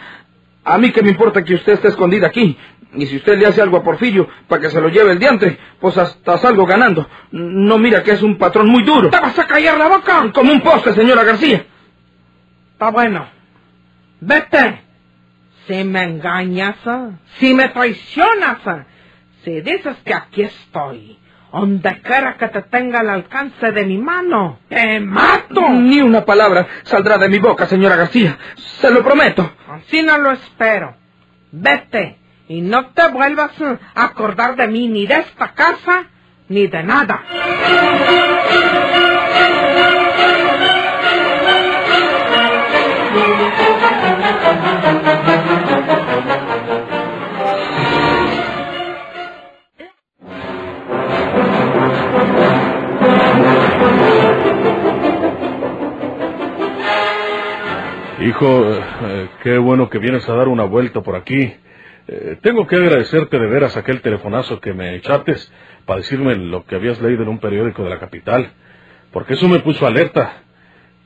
A 0.65 0.77
mí 0.77 0.91
que 0.91 1.01
me 1.03 1.09
importa 1.09 1.43
que 1.43 1.55
usted 1.55 1.73
esté 1.73 1.89
escondida 1.89 2.27
aquí, 2.27 2.57
y 2.95 3.05
si 3.07 3.17
usted 3.17 3.37
le 3.37 3.47
hace 3.47 3.61
algo 3.61 3.77
a 3.77 3.83
Porfirio 3.83 4.27
para 4.47 4.61
que 4.61 4.69
se 4.69 4.79
lo 4.79 4.89
lleve 4.89 5.13
el 5.13 5.19
diantre, 5.19 5.57
pues 5.79 5.97
hasta 5.97 6.37
salgo 6.37 6.65
ganando. 6.65 7.07
No 7.31 7.77
mira 7.77 8.03
que 8.03 8.11
es 8.11 8.21
un 8.21 8.37
patrón 8.37 8.69
muy 8.69 8.83
duro. 8.83 9.09
¿Te 9.09 9.19
vas 9.19 9.37
a 9.37 9.47
callar 9.47 9.77
la 9.77 9.87
boca? 9.87 10.31
Como 10.33 10.51
un 10.51 10.61
poste, 10.61 10.93
señora 10.93 11.23
García. 11.23 11.65
Está 12.73 12.91
bueno. 12.91 13.27
Vete. 14.19 14.81
Si 15.67 15.83
me 15.83 16.03
engañas, 16.03 16.75
si 17.39 17.53
me 17.53 17.69
traicionas, 17.69 18.57
si 19.43 19.61
dices 19.61 19.95
que 20.03 20.13
aquí 20.13 20.43
estoy, 20.43 21.17
donde 21.53 22.01
quiera 22.01 22.35
que 22.37 22.49
te 22.49 22.63
tenga 22.63 22.99
al 22.99 23.09
alcance 23.09 23.71
de 23.71 23.85
mi 23.85 23.97
mano, 23.97 24.59
te 24.67 24.99
mato. 24.99 25.69
Ni 25.69 26.01
una 26.01 26.25
palabra 26.25 26.67
saldrá 26.83 27.17
de 27.17 27.29
mi 27.29 27.39
boca, 27.39 27.65
señora 27.65 27.95
García. 27.95 28.37
Se 28.55 28.91
lo 28.91 29.01
prometo. 29.03 29.49
Así 29.69 30.03
no 30.03 30.17
lo 30.17 30.31
espero. 30.31 30.95
Vete 31.51 32.22
y 32.53 32.61
no 32.61 32.85
te 32.91 33.09
vuelvas 33.09 33.51
a 33.95 34.03
acordar 34.03 34.55
de 34.55 34.67
mí 34.67 34.87
ni 34.87 35.07
de 35.07 35.15
esta 35.15 35.55
casa 35.55 36.05
ni 36.49 36.67
de 36.67 36.83
nada. 36.83 37.23
Hijo, 58.21 58.45
eh, 58.45 59.29
qué 59.41 59.57
bueno 59.57 59.89
que 59.89 59.97
vienes 59.97 60.29
a 60.29 60.35
dar 60.35 60.47
una 60.49 60.65
vuelta 60.65 61.01
por 61.01 61.15
aquí. 61.15 61.51
Eh, 62.07 62.37
tengo 62.41 62.67
que 62.67 62.75
agradecerte 62.75 63.39
de 63.39 63.47
veras 63.47 63.77
aquel 63.77 64.01
telefonazo 64.01 64.59
que 64.59 64.73
me 64.73 64.95
echates 64.95 65.51
para 65.85 65.99
decirme 65.99 66.35
lo 66.35 66.65
que 66.65 66.75
habías 66.75 67.01
leído 67.01 67.23
en 67.23 67.29
un 67.29 67.39
periódico 67.39 67.83
de 67.83 67.89
la 67.89 67.99
capital, 67.99 68.51
porque 69.11 69.33
eso 69.35 69.47
me 69.47 69.59
puso 69.59 69.87
alerta. 69.87 70.43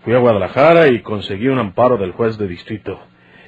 Fui 0.03 0.13
a 0.13 0.19
Guadalajara 0.19 0.87
y 0.87 1.01
conseguí 1.01 1.47
un 1.47 1.59
amparo 1.59 1.97
del 1.97 2.13
juez 2.13 2.37
de 2.37 2.47
distrito. 2.47 2.99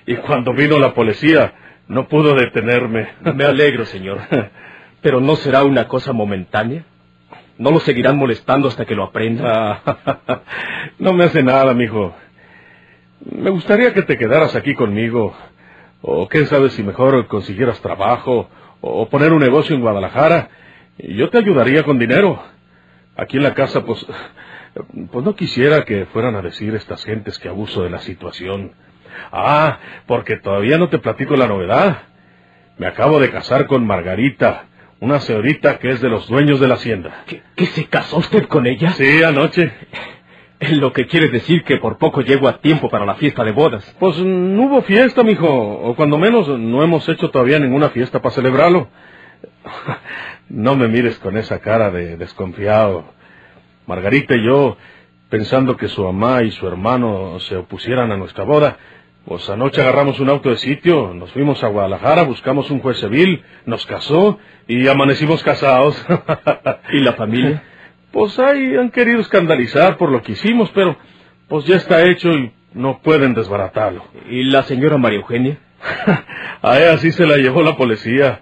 Y 0.06 0.15
cuando 0.18 0.53
vino 0.53 0.77
la 0.77 0.94
policía, 0.94 1.53
no 1.88 2.08
pudo 2.08 2.36
detenerme. 2.36 3.10
Me 3.34 3.46
alegro, 3.46 3.86
señor. 3.86 4.20
Pero 5.01 5.22
¿no 5.22 5.36
será 5.36 5.63
una 5.63 5.88
cosa 5.88 6.13
momentánea? 6.13 6.84
¿No 7.58 7.72
lo 7.72 7.79
seguirán 7.79 8.18
molestando 8.18 8.68
hasta 8.68 8.86
que 8.86 8.96
lo 8.96 9.03
aprenda? 9.03 9.82
Ah, 9.86 10.41
no 11.00 11.13
me 11.13 11.25
hace 11.25 11.44
nada, 11.44 11.74
mijo. 11.74 12.15
Me 13.22 13.50
gustaría 13.50 13.94
que 13.94 14.01
te 14.01 14.18
quedaras 14.18 14.56
aquí 14.56 14.74
conmigo. 14.74 15.36
O 16.01 16.27
quién 16.27 16.48
sabe 16.48 16.70
si 16.70 16.84
mejor 16.84 17.27
consiguieras 17.27 17.82
trabajo 17.82 18.50
o 18.82 19.10
poner 19.10 19.34
un 19.34 19.39
negocio 19.39 19.75
en 19.75 19.82
Guadalajara. 19.82 20.50
Yo 20.98 21.29
te 21.29 21.38
ayudaría 21.38 21.84
con 21.84 22.00
dinero. 22.00 22.41
Aquí 23.15 23.38
en 23.38 23.44
la 23.44 23.53
casa, 23.53 23.84
pues, 23.84 24.06
pues 25.12 25.25
no 25.25 25.36
quisiera 25.36 25.84
que 25.84 26.06
fueran 26.08 26.36
a 26.36 26.41
decir 26.41 26.74
estas 26.75 27.03
gentes 27.03 27.38
que 27.39 27.50
abuso 27.50 27.84
de 27.84 27.89
la 27.89 28.00
situación. 28.00 28.72
Ah, 29.32 29.79
porque 30.08 30.38
todavía 30.38 30.77
no 30.77 30.89
te 30.89 31.00
platico 31.00 31.36
la 31.36 31.48
novedad. 31.48 32.03
Me 32.77 32.88
acabo 32.88 33.20
de 33.20 33.29
casar 33.29 33.68
con 33.68 33.86
Margarita, 33.86 34.65
una 35.01 35.20
señorita 35.20 35.79
que 35.79 35.89
es 35.89 36.00
de 36.00 36.10
los 36.10 36.27
dueños 36.29 36.62
de 36.62 36.68
la 36.70 36.75
hacienda. 36.75 37.24
¿Que, 37.27 37.41
que 37.56 37.65
se 37.65 37.86
casó 37.86 38.18
usted 38.18 38.48
con 38.48 38.65
ella? 38.68 38.91
Sí, 38.91 39.22
anoche. 39.24 39.74
Lo 40.59 40.91
que 40.91 41.07
quiere 41.07 41.29
decir 41.29 41.63
que 41.63 41.77
por 41.77 41.97
poco 41.97 42.21
llego 42.21 42.47
a 42.49 42.57
tiempo 42.57 42.89
para 42.89 43.05
la 43.05 43.15
fiesta 43.15 43.45
de 43.45 43.53
bodas. 43.53 43.95
Pues 43.97 44.17
no 44.17 44.63
hubo 44.63 44.81
fiesta, 44.81 45.23
mijo, 45.23 45.47
o 45.47 45.95
cuando 45.95 46.17
menos 46.17 46.49
no 46.49 46.83
hemos 46.83 47.07
hecho 47.07 47.29
todavía 47.29 47.59
ninguna 47.59 47.89
fiesta 47.89 48.21
para 48.21 48.35
celebrarlo. 48.35 48.89
No 50.51 50.75
me 50.75 50.87
mires 50.87 51.19
con 51.19 51.37
esa 51.37 51.59
cara 51.59 51.91
de 51.91 52.17
desconfiado. 52.17 53.05
Margarita 53.85 54.33
y 54.35 54.43
yo, 54.43 54.77
pensando 55.29 55.77
que 55.77 55.87
su 55.87 56.03
mamá 56.03 56.41
y 56.41 56.49
su 56.49 56.67
hermano 56.67 57.39
se 57.41 57.55
opusieran 57.55 58.11
a 58.11 58.17
nuestra 58.17 58.45
boda, 58.45 58.77
pues 59.25 59.47
anoche 59.47 59.81
agarramos 59.81 60.19
un 60.19 60.29
auto 60.29 60.49
de 60.49 60.57
sitio, 60.57 61.13
nos 61.13 61.31
fuimos 61.33 61.63
a 61.63 61.67
Guadalajara, 61.67 62.23
buscamos 62.23 62.71
un 62.71 62.79
juez 62.79 62.99
civil, 62.99 63.43
nos 63.67 63.85
casó 63.85 64.39
y 64.67 64.87
amanecimos 64.87 65.43
casados. 65.43 66.03
¿Y 66.93 66.99
la 67.01 67.13
familia? 67.13 67.61
Pues 68.11 68.39
ahí 68.39 68.75
han 68.75 68.89
querido 68.89 69.19
escandalizar 69.19 69.97
por 69.97 70.11
lo 70.11 70.21
que 70.23 70.31
hicimos, 70.31 70.71
pero 70.73 70.97
pues 71.47 71.65
ya 71.65 71.75
está 71.75 72.03
hecho 72.03 72.29
y 72.31 72.51
no 72.73 73.01
pueden 73.01 73.33
desbaratarlo. 73.33 74.03
¿Y 74.29 74.43
la 74.43 74.63
señora 74.63 74.97
María 74.97 75.19
Eugenia? 75.19 75.59
a 76.61 76.79
ella 76.79 76.97
sí 76.97 77.11
se 77.11 77.25
la 77.25 77.37
llevó 77.37 77.61
la 77.61 77.75
policía. 77.75 78.41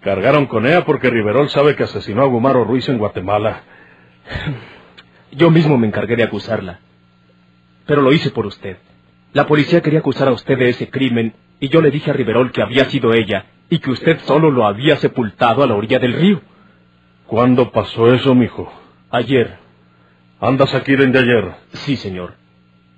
Cargaron 0.00 0.46
con 0.46 0.66
ella 0.66 0.84
porque 0.84 1.10
Riverol 1.10 1.50
sabe 1.50 1.76
que 1.76 1.84
asesinó 1.84 2.22
a 2.22 2.26
Gumaro 2.26 2.64
Ruiz 2.64 2.88
en 2.88 2.98
Guatemala. 2.98 3.62
Yo 5.32 5.50
mismo 5.50 5.76
me 5.76 5.86
encargué 5.86 6.16
de 6.16 6.24
acusarla. 6.24 6.80
Pero 7.86 8.02
lo 8.02 8.12
hice 8.12 8.30
por 8.30 8.46
usted. 8.46 8.78
La 9.32 9.46
policía 9.46 9.80
quería 9.80 10.00
acusar 10.00 10.28
a 10.28 10.32
usted 10.32 10.58
de 10.58 10.70
ese 10.70 10.90
crimen 10.90 11.34
y 11.60 11.68
yo 11.68 11.80
le 11.80 11.90
dije 11.90 12.10
a 12.10 12.14
Riverol 12.14 12.50
que 12.50 12.62
había 12.62 12.86
sido 12.86 13.12
ella 13.12 13.46
y 13.68 13.78
que 13.78 13.90
usted 13.90 14.18
solo 14.20 14.50
lo 14.50 14.66
había 14.66 14.96
sepultado 14.96 15.62
a 15.62 15.66
la 15.68 15.74
orilla 15.74 16.00
del 16.00 16.14
río. 16.14 16.40
¿Cuándo 17.26 17.70
pasó 17.70 18.12
eso, 18.12 18.34
mijo? 18.34 18.72
Ayer. 19.10 19.58
¿Andas 20.40 20.72
aquí 20.74 20.94
desde 20.94 21.18
ayer? 21.18 21.52
Sí, 21.72 21.96
señor. 21.96 22.34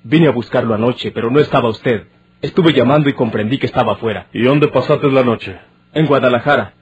Vine 0.05 0.29
a 0.29 0.33
buscarlo 0.33 0.75
anoche, 0.75 1.11
pero 1.11 1.31
no 1.31 1.41
estaba 1.41 1.71
usted. 1.71 2.07
Estuve 2.43 2.73
llamando 2.73 3.09
y 3.09 3.15
comprendí 3.15 3.59
que 3.59 3.67
estaba 3.67 3.93
afuera. 3.95 4.27
¿Y 4.33 4.43
dónde 4.43 4.69
pasaste 4.69 5.11
la 5.11 5.25
noche? 5.25 5.59
En 5.95 6.07
Guadalajara. 6.07 6.75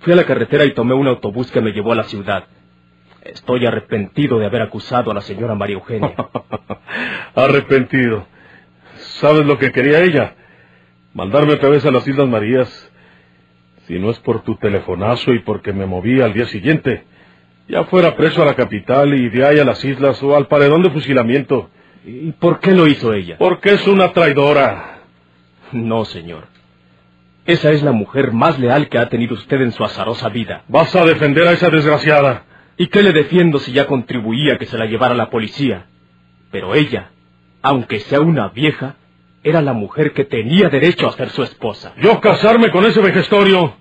Fui 0.00 0.12
a 0.12 0.16
la 0.16 0.24
carretera 0.24 0.64
y 0.64 0.72
tomé 0.72 0.94
un 0.94 1.08
autobús 1.08 1.50
que 1.50 1.60
me 1.60 1.72
llevó 1.72 1.92
a 1.92 1.96
la 1.96 2.04
ciudad. 2.04 2.44
Estoy 3.22 3.66
arrepentido 3.66 4.38
de 4.38 4.46
haber 4.46 4.62
acusado 4.62 5.10
a 5.10 5.14
la 5.14 5.20
señora 5.20 5.54
María 5.54 5.76
Eugenia. 5.76 6.14
arrepentido. 7.34 8.26
¿Sabes 8.96 9.46
lo 9.46 9.58
que 9.58 9.72
quería 9.72 10.00
ella? 10.00 10.34
Mandarme 11.12 11.54
otra 11.54 11.70
vez 11.70 11.84
a 11.84 11.90
las 11.90 12.06
Islas 12.06 12.28
Marías. 12.28 12.90
Si 13.86 13.98
no 13.98 14.10
es 14.10 14.18
por 14.20 14.42
tu 14.42 14.56
telefonazo 14.56 15.32
y 15.32 15.40
porque 15.40 15.72
me 15.72 15.86
moví 15.86 16.20
al 16.20 16.32
día 16.32 16.46
siguiente, 16.46 17.04
ya 17.70 17.84
fuera 17.84 18.16
preso 18.16 18.42
a 18.42 18.46
la 18.46 18.54
capital 18.54 19.14
y 19.14 19.28
de 19.28 19.46
ahí 19.46 19.58
a 19.58 19.64
las 19.64 19.84
islas 19.84 20.20
o 20.22 20.36
al 20.36 20.48
paredón 20.48 20.82
de 20.82 20.90
fusilamiento. 20.90 21.70
¿Y 22.04 22.32
por 22.32 22.60
qué 22.60 22.72
lo 22.72 22.86
hizo 22.86 23.12
ella? 23.12 23.36
Porque 23.38 23.74
es 23.74 23.86
una 23.86 24.12
traidora. 24.12 25.02
No, 25.72 26.04
señor. 26.04 26.48
Esa 27.46 27.70
es 27.70 27.82
la 27.82 27.92
mujer 27.92 28.32
más 28.32 28.58
leal 28.58 28.88
que 28.88 28.98
ha 28.98 29.08
tenido 29.08 29.34
usted 29.34 29.60
en 29.60 29.72
su 29.72 29.84
azarosa 29.84 30.28
vida. 30.28 30.64
¿Vas 30.68 30.94
a 30.96 31.04
defender 31.04 31.46
a 31.46 31.52
esa 31.52 31.70
desgraciada? 31.70 32.44
¿Y 32.76 32.88
qué 32.88 33.02
le 33.02 33.12
defiendo 33.12 33.58
si 33.58 33.72
ya 33.72 33.86
contribuía 33.86 34.54
a 34.54 34.58
que 34.58 34.66
se 34.66 34.78
la 34.78 34.86
llevara 34.86 35.14
la 35.14 35.30
policía? 35.30 35.86
Pero 36.50 36.74
ella, 36.74 37.10
aunque 37.62 38.00
sea 38.00 38.20
una 38.20 38.48
vieja, 38.48 38.96
era 39.42 39.62
la 39.62 39.72
mujer 39.72 40.12
que 40.12 40.24
tenía 40.24 40.68
derecho 40.68 41.08
a 41.08 41.12
ser 41.12 41.30
su 41.30 41.42
esposa. 41.42 41.94
¿Yo 42.00 42.20
casarme 42.20 42.70
con 42.70 42.84
ese 42.84 43.00
vejestorio? 43.00 43.74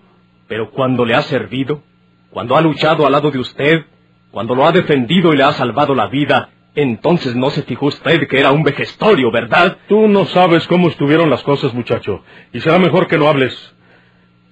Pero 0.47 0.71
cuando 0.71 1.05
le 1.05 1.15
ha 1.15 1.21
servido, 1.21 1.83
cuando 2.31 2.55
ha 2.55 2.61
luchado 2.61 3.05
al 3.05 3.11
lado 3.11 3.31
de 3.31 3.39
usted, 3.39 3.85
cuando 4.31 4.55
lo 4.55 4.65
ha 4.65 4.71
defendido 4.71 5.33
y 5.33 5.37
le 5.37 5.43
ha 5.43 5.51
salvado 5.53 5.95
la 5.95 6.07
vida, 6.07 6.49
entonces 6.75 7.35
no 7.35 7.49
se 7.49 7.63
fijó 7.63 7.87
usted 7.87 8.27
que 8.27 8.39
era 8.39 8.51
un 8.51 8.63
vejestorio, 8.63 9.31
¿verdad? 9.31 9.77
Tú 9.87 10.07
no 10.07 10.25
sabes 10.25 10.67
cómo 10.67 10.87
estuvieron 10.89 11.29
las 11.29 11.43
cosas, 11.43 11.73
muchacho, 11.73 12.23
y 12.53 12.59
será 12.59 12.77
mejor 12.77 13.07
que 13.07 13.17
no 13.17 13.27
hables. 13.27 13.75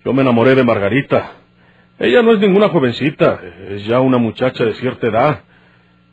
Yo 0.03 0.13
me 0.13 0.21
enamoré 0.21 0.55
de 0.55 0.63
Margarita. 0.63 1.33
Ella 1.99 2.21
no 2.21 2.31
es 2.31 2.39
ninguna 2.39 2.69
jovencita, 2.69 3.39
es 3.69 3.85
ya 3.85 3.99
una 3.99 4.17
muchacha 4.17 4.63
de 4.65 4.73
cierta 4.75 5.07
edad. 5.07 5.43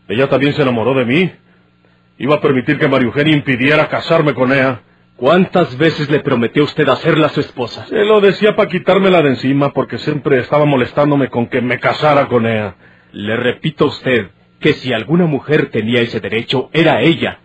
Ella 0.08 0.28
también 0.28 0.52
se 0.54 0.62
enamoró 0.62 0.94
de 0.94 1.04
mí. 1.04 1.30
Iba 2.18 2.36
a 2.36 2.40
permitir 2.40 2.78
que 2.78 2.88
María 2.88 3.06
Eugenia 3.06 3.34
impidiera 3.34 3.88
casarme 3.88 4.34
con 4.34 4.52
ella. 4.52 4.80
¿Cuántas 5.16 5.78
veces 5.78 6.10
le 6.10 6.20
prometió 6.20 6.64
usted 6.64 6.88
hacerla 6.88 7.28
su 7.28 7.38
esposa? 7.40 7.86
Se 7.86 8.04
lo 8.04 8.20
decía 8.20 8.56
para 8.56 8.68
quitármela 8.68 9.22
de 9.22 9.30
encima 9.30 9.72
porque 9.72 9.98
siempre 9.98 10.40
estaba 10.40 10.64
molestándome 10.64 11.28
con 11.30 11.46
que 11.46 11.60
me 11.60 11.78
casara 11.78 12.26
con 12.26 12.46
ella. 12.46 12.74
Le 13.12 13.36
repito 13.36 13.84
a 13.84 13.88
usted 13.88 14.30
que 14.58 14.72
si 14.72 14.92
alguna 14.92 15.26
mujer 15.26 15.70
tenía 15.70 16.00
ese 16.00 16.18
derecho, 16.18 16.68
era 16.72 17.00
ella. 17.00 17.38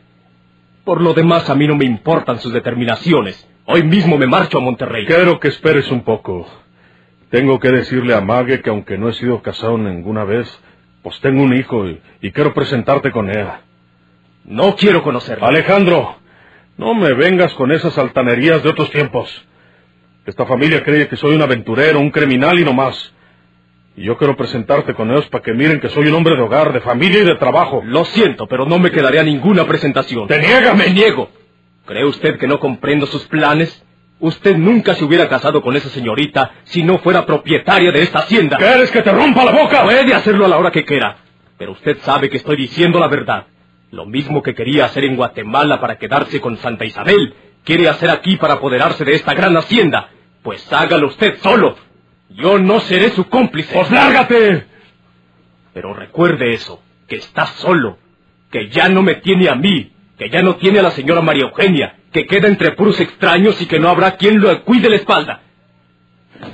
Por 0.84 1.02
lo 1.02 1.14
demás, 1.14 1.48
a 1.52 1.56
mí 1.56 1.68
no 1.68 1.76
me 1.76 1.86
importan 1.86 2.40
sus 2.40 2.52
determinaciones. 2.54 3.48
Hoy 3.66 3.84
mismo 3.84 4.18
me 4.18 4.26
marcho 4.26 4.58
a 4.58 4.62
Monterrey. 4.62 5.06
Quiero 5.06 5.40
que 5.40 5.50
esperes 5.50 5.92
un 5.92 6.02
poco. 6.02 6.48
Tengo 7.30 7.60
que 7.60 7.70
decirle 7.70 8.16
a 8.16 8.22
Mague 8.22 8.62
que 8.62 8.72
aunque 8.72 8.98
no 8.98 9.10
he 9.10 9.14
sido 9.14 9.44
casado 9.44 9.78
ninguna 9.78 10.24
vez, 10.24 10.48
pues 11.04 11.20
tengo 11.20 11.44
un 11.44 11.54
hijo 11.54 11.88
y, 11.88 12.02
y 12.22 12.32
quiero 12.32 12.56
presentarte 12.56 13.12
con 13.12 13.30
ella. 13.30 13.62
No 14.46 14.76
quiero 14.76 15.04
conocerla. 15.04 15.50
Alejandro, 15.50 16.18
no 16.80 16.94
me 16.94 17.14
vengas 17.14 17.54
con 17.56 17.74
esas 17.74 17.98
altanerías 17.98 18.64
de 18.64 18.70
otros 18.70 18.90
tiempos. 18.90 19.30
Esta 20.26 20.46
familia 20.46 20.82
cree 20.82 21.10
que 21.10 21.18
soy 21.18 21.36
un 21.36 21.42
aventurero, 21.42 22.00
un 22.00 22.10
criminal 22.10 22.58
y 22.58 22.64
no 22.64 22.72
más. 22.72 23.14
Y 23.98 24.04
yo 24.04 24.18
quiero 24.18 24.38
presentarte 24.38 24.94
con 24.94 25.12
ellos 25.12 25.28
para 25.28 25.44
que 25.44 25.54
miren 25.54 25.82
que 25.82 25.90
soy 25.90 26.08
un 26.08 26.14
hombre 26.14 26.38
de 26.38 26.42
hogar, 26.42 26.72
de 26.72 26.80
familia 26.80 27.20
y 27.20 27.26
de 27.26 27.36
trabajo. 27.36 27.82
Lo 27.84 28.06
siento, 28.06 28.48
pero 28.48 28.66
no 28.66 28.80
me 28.80 28.92
quedaría 28.92 29.24
ninguna 29.24 29.66
presentación. 29.66 30.30
¿Te 30.30 30.40
niegas? 30.40 30.74
Me 30.78 30.90
niego. 30.92 31.30
¿Cree 31.86 32.06
usted 32.06 32.38
que 32.38 32.48
no 32.48 32.62
comprendo 32.62 33.08
sus 33.08 33.28
planes? 33.28 33.84
Usted 34.22 34.56
nunca 34.56 34.94
se 34.94 35.04
hubiera 35.04 35.28
casado 35.28 35.62
con 35.62 35.76
esa 35.76 35.90
señorita 35.90 36.52
si 36.64 36.84
no 36.84 37.00
fuera 37.00 37.26
propietaria 37.26 37.92
de 37.92 38.04
esta 38.04 38.20
hacienda. 38.20 38.56
¿Quieres 38.56 38.90
que 38.90 39.02
te 39.02 39.12
rompa 39.12 39.44
la 39.44 39.52
boca? 39.52 39.84
Puede 39.84 40.14
hacerlo 40.14 40.46
a 40.46 40.48
la 40.48 40.58
hora 40.58 40.72
que 40.72 40.86
quiera. 40.86 41.18
Pero 41.58 41.74
usted 41.74 41.98
sabe 42.04 42.30
que 42.30 42.38
estoy 42.38 42.56
diciendo 42.56 43.02
la 43.02 43.10
verdad. 43.10 43.48
Lo 43.92 44.06
mismo 44.06 44.44
que 44.44 44.54
quería 44.54 44.86
hacer 44.86 45.04
en 45.04 45.16
Guatemala 45.16 45.80
para 45.82 45.98
quedarse 45.98 46.40
con 46.40 46.58
Santa 46.58 46.86
Isabel, 46.86 47.34
quiere 47.64 47.90
hacer 47.90 48.10
aquí 48.10 48.38
para 48.38 48.56
apoderarse 48.56 49.04
de 49.04 49.14
esta 49.14 49.34
gran 49.34 49.58
hacienda. 49.58 50.10
Pues 50.44 50.72
hágalo 50.72 51.08
usted 51.08 51.40
solo. 51.42 51.76
Yo 52.30 52.60
no 52.60 52.80
seré 52.82 53.10
su 53.10 53.28
cómplice. 53.28 53.74
¡Pues 53.74 53.90
lárgate! 53.90 54.66
Pero 55.74 55.94
recuerde 55.94 56.54
eso, 56.54 56.82
que 57.08 57.16
está 57.16 57.48
solo, 57.48 57.98
que 58.52 58.70
ya 58.70 58.90
no 58.90 59.02
me 59.02 59.16
tiene 59.16 59.50
a 59.50 59.56
mí, 59.56 59.92
que 60.20 60.30
ya 60.30 60.44
no 60.44 60.58
tiene 60.58 60.80
a 60.80 60.84
la 60.84 60.92
señora 60.92 61.22
María 61.22 61.46
Eugenia, 61.46 61.96
que 62.12 62.28
queda 62.28 62.48
entre 62.48 62.72
puros 62.74 63.00
extraños 63.00 63.60
y 63.60 63.66
que 63.66 63.80
no 63.80 63.90
habrá 63.90 64.18
quien 64.18 64.40
lo 64.40 64.64
cuide 64.64 64.90
la 64.90 64.98
espalda. 64.98 65.42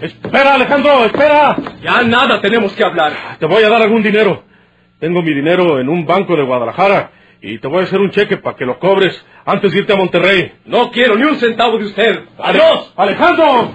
Espera, 0.02 0.56
Alejandro, 0.56 1.06
espera. 1.06 1.58
Ya 1.82 2.02
nada 2.04 2.40
tenemos 2.40 2.72
que 2.74 2.84
hablar. 2.84 3.38
Te 3.40 3.46
voy 3.46 3.64
a 3.64 3.70
dar 3.70 3.82
algún 3.82 4.02
dinero. 4.02 4.44
Tengo 5.00 5.22
mi 5.22 5.34
dinero 5.34 5.80
en 5.80 5.90
un 5.90 6.06
banco 6.06 6.36
de 6.36 6.44
Guadalajara 6.44 7.12
y 7.46 7.60
te 7.60 7.68
voy 7.68 7.82
a 7.82 7.84
hacer 7.84 8.00
un 8.00 8.10
cheque 8.10 8.38
para 8.38 8.58
que 8.58 8.66
lo 8.66 8.80
cobres 8.80 9.24
antes 9.46 9.72
de 9.72 9.80
irte 9.80 9.94
a 9.94 9.98
Monterrey. 9.98 10.52
No 10.66 10.90
quiero 10.90 11.16
ni 11.16 11.26
un 11.26 11.36
centavo 11.36 11.78
de 11.78 11.86
usted. 11.86 12.24
¡Adiós! 12.40 12.92
¡Alejandro! 12.98 13.72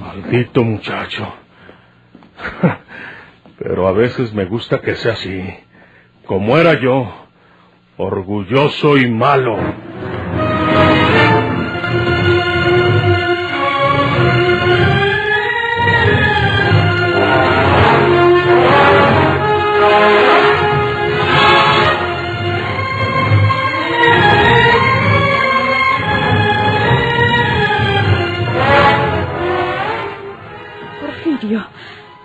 Maldito 0.00 0.62
muchacho. 0.62 1.26
Pero 3.58 3.88
a 3.88 3.92
veces 3.92 4.32
me 4.32 4.44
gusta 4.44 4.80
que 4.80 4.94
sea 4.94 5.14
así. 5.14 5.42
Como 6.24 6.56
era 6.56 6.80
yo. 6.80 7.12
orgulloso 7.96 8.96
y 8.96 9.10
malo. 9.10 9.56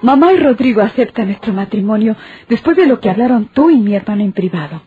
Mamá 0.07 0.31
y 0.31 0.37
Rodrigo 0.37 0.79
aceptan 0.81 1.27
nuestro 1.27 1.53
matrimonio 1.53 2.15
después 2.47 2.77
de 2.77 2.87
lo 2.87 3.01
que 3.01 3.09
hablaron 3.09 3.49
tú 3.53 3.69
y 3.69 3.75
mi 3.75 3.93
hermano 3.93 4.23
en 4.23 4.31
privado. 4.31 4.81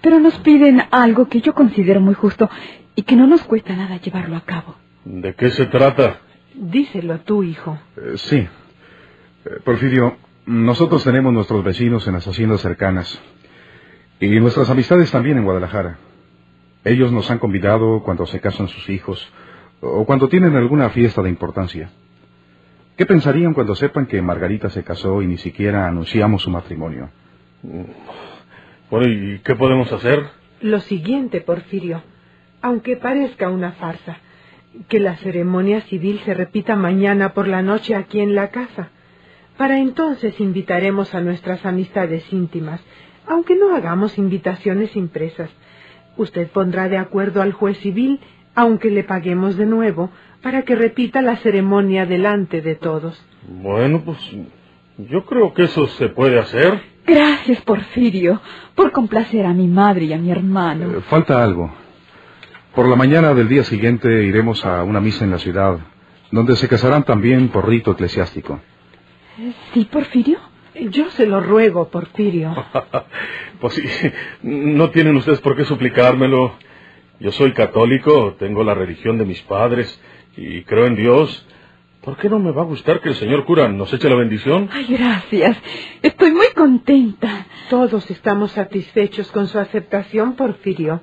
Pero 0.00 0.20
nos 0.20 0.38
piden 0.38 0.82
algo 0.92 1.28
que 1.28 1.40
yo 1.40 1.52
considero 1.52 2.00
muy 2.00 2.14
justo 2.14 2.48
y 2.94 3.02
que 3.02 3.16
no 3.16 3.26
nos 3.26 3.42
cuesta 3.42 3.74
nada 3.74 3.96
llevarlo 3.96 4.36
a 4.36 4.42
cabo. 4.42 4.76
¿De 5.04 5.34
qué 5.34 5.50
se 5.50 5.66
trata? 5.66 6.20
Díselo 6.54 7.18
tú, 7.20 7.42
hijo. 7.42 7.76
Eh, 7.96 8.12
sí. 8.16 8.36
Eh, 8.36 8.48
Porfirio, 9.64 10.16
nosotros 10.46 11.02
tenemos 11.02 11.32
nuestros 11.32 11.64
vecinos 11.64 12.06
en 12.06 12.14
las 12.14 12.26
haciendas 12.28 12.60
cercanas 12.60 13.20
y 14.20 14.28
nuestras 14.38 14.70
amistades 14.70 15.10
también 15.10 15.38
en 15.38 15.44
Guadalajara. 15.44 15.98
Ellos 16.84 17.10
nos 17.10 17.28
han 17.32 17.40
convidado 17.40 18.00
cuando 18.04 18.26
se 18.26 18.40
casan 18.40 18.68
sus 18.68 18.88
hijos 18.90 19.28
o 19.80 20.04
cuando 20.04 20.28
tienen 20.28 20.54
alguna 20.54 20.90
fiesta 20.90 21.20
de 21.20 21.30
importancia. 21.30 21.90
¿Qué 22.96 23.04
pensarían 23.04 23.52
cuando 23.52 23.74
sepan 23.74 24.06
que 24.06 24.22
Margarita 24.22 24.70
se 24.70 24.82
casó 24.82 25.20
y 25.20 25.26
ni 25.26 25.36
siquiera 25.36 25.86
anunciamos 25.86 26.42
su 26.42 26.50
matrimonio? 26.50 27.10
Bueno, 28.90 29.06
¿y 29.06 29.40
qué 29.40 29.54
podemos 29.54 29.92
hacer? 29.92 30.24
Lo 30.62 30.80
siguiente, 30.80 31.42
Porfirio, 31.42 32.02
aunque 32.62 32.96
parezca 32.96 33.50
una 33.50 33.72
farsa, 33.72 34.16
que 34.88 34.98
la 34.98 35.16
ceremonia 35.16 35.82
civil 35.82 36.20
se 36.24 36.32
repita 36.32 36.74
mañana 36.74 37.34
por 37.34 37.48
la 37.48 37.60
noche 37.60 37.94
aquí 37.94 38.20
en 38.20 38.34
la 38.34 38.48
casa. 38.48 38.88
Para 39.58 39.78
entonces 39.78 40.40
invitaremos 40.40 41.14
a 41.14 41.20
nuestras 41.20 41.66
amistades 41.66 42.32
íntimas, 42.32 42.80
aunque 43.26 43.56
no 43.56 43.76
hagamos 43.76 44.16
invitaciones 44.16 44.96
impresas. 44.96 45.50
Usted 46.16 46.48
pondrá 46.48 46.88
de 46.88 46.96
acuerdo 46.96 47.42
al 47.42 47.52
juez 47.52 47.76
civil, 47.78 48.20
aunque 48.54 48.90
le 48.90 49.04
paguemos 49.04 49.58
de 49.58 49.66
nuevo, 49.66 50.10
para 50.46 50.62
que 50.62 50.76
repita 50.76 51.22
la 51.22 51.34
ceremonia 51.38 52.06
delante 52.06 52.62
de 52.62 52.76
todos. 52.76 53.20
Bueno, 53.48 54.04
pues 54.04 54.16
yo 54.96 55.26
creo 55.26 55.52
que 55.52 55.64
eso 55.64 55.88
se 55.88 56.08
puede 56.08 56.38
hacer. 56.38 56.80
Gracias, 57.04 57.62
Porfirio, 57.62 58.40
por 58.76 58.92
complacer 58.92 59.44
a 59.44 59.52
mi 59.52 59.66
madre 59.66 60.04
y 60.04 60.12
a 60.12 60.18
mi 60.18 60.30
hermano. 60.30 60.98
Eh, 60.98 61.00
falta 61.08 61.42
algo. 61.42 61.74
Por 62.76 62.86
la 62.86 62.94
mañana 62.94 63.34
del 63.34 63.48
día 63.48 63.64
siguiente 63.64 64.22
iremos 64.22 64.64
a 64.64 64.84
una 64.84 65.00
misa 65.00 65.24
en 65.24 65.32
la 65.32 65.38
ciudad, 65.38 65.80
donde 66.30 66.54
se 66.54 66.68
casarán 66.68 67.02
también 67.02 67.48
por 67.48 67.68
rito 67.68 67.90
eclesiástico. 67.90 68.60
¿Sí, 69.74 69.84
Porfirio? 69.90 70.38
Yo 70.92 71.10
se 71.10 71.26
lo 71.26 71.40
ruego, 71.40 71.88
Porfirio. 71.88 72.54
pues 73.60 73.74
sí, 73.74 74.12
no 74.42 74.90
tienen 74.90 75.16
ustedes 75.16 75.40
por 75.40 75.56
qué 75.56 75.64
suplicármelo. 75.64 76.54
Yo 77.18 77.32
soy 77.32 77.52
católico, 77.52 78.36
tengo 78.38 78.62
la 78.62 78.74
religión 78.74 79.18
de 79.18 79.24
mis 79.24 79.42
padres 79.42 80.00
y 80.36 80.62
creo 80.62 80.86
en 80.86 80.96
Dios. 80.96 81.46
¿Por 82.02 82.16
qué 82.16 82.28
no 82.28 82.38
me 82.38 82.52
va 82.52 82.62
a 82.62 82.66
gustar 82.66 83.00
que 83.00 83.08
el 83.08 83.16
señor 83.16 83.44
cura 83.44 83.68
nos 83.68 83.92
eche 83.92 84.08
la 84.08 84.14
bendición? 84.14 84.68
Ay, 84.72 84.86
gracias. 84.88 85.56
Estoy 86.02 86.30
muy 86.30 86.46
contenta. 86.54 87.46
Todos 87.68 88.08
estamos 88.10 88.52
satisfechos 88.52 89.32
con 89.32 89.48
su 89.48 89.58
aceptación, 89.58 90.34
Porfirio. 90.36 91.00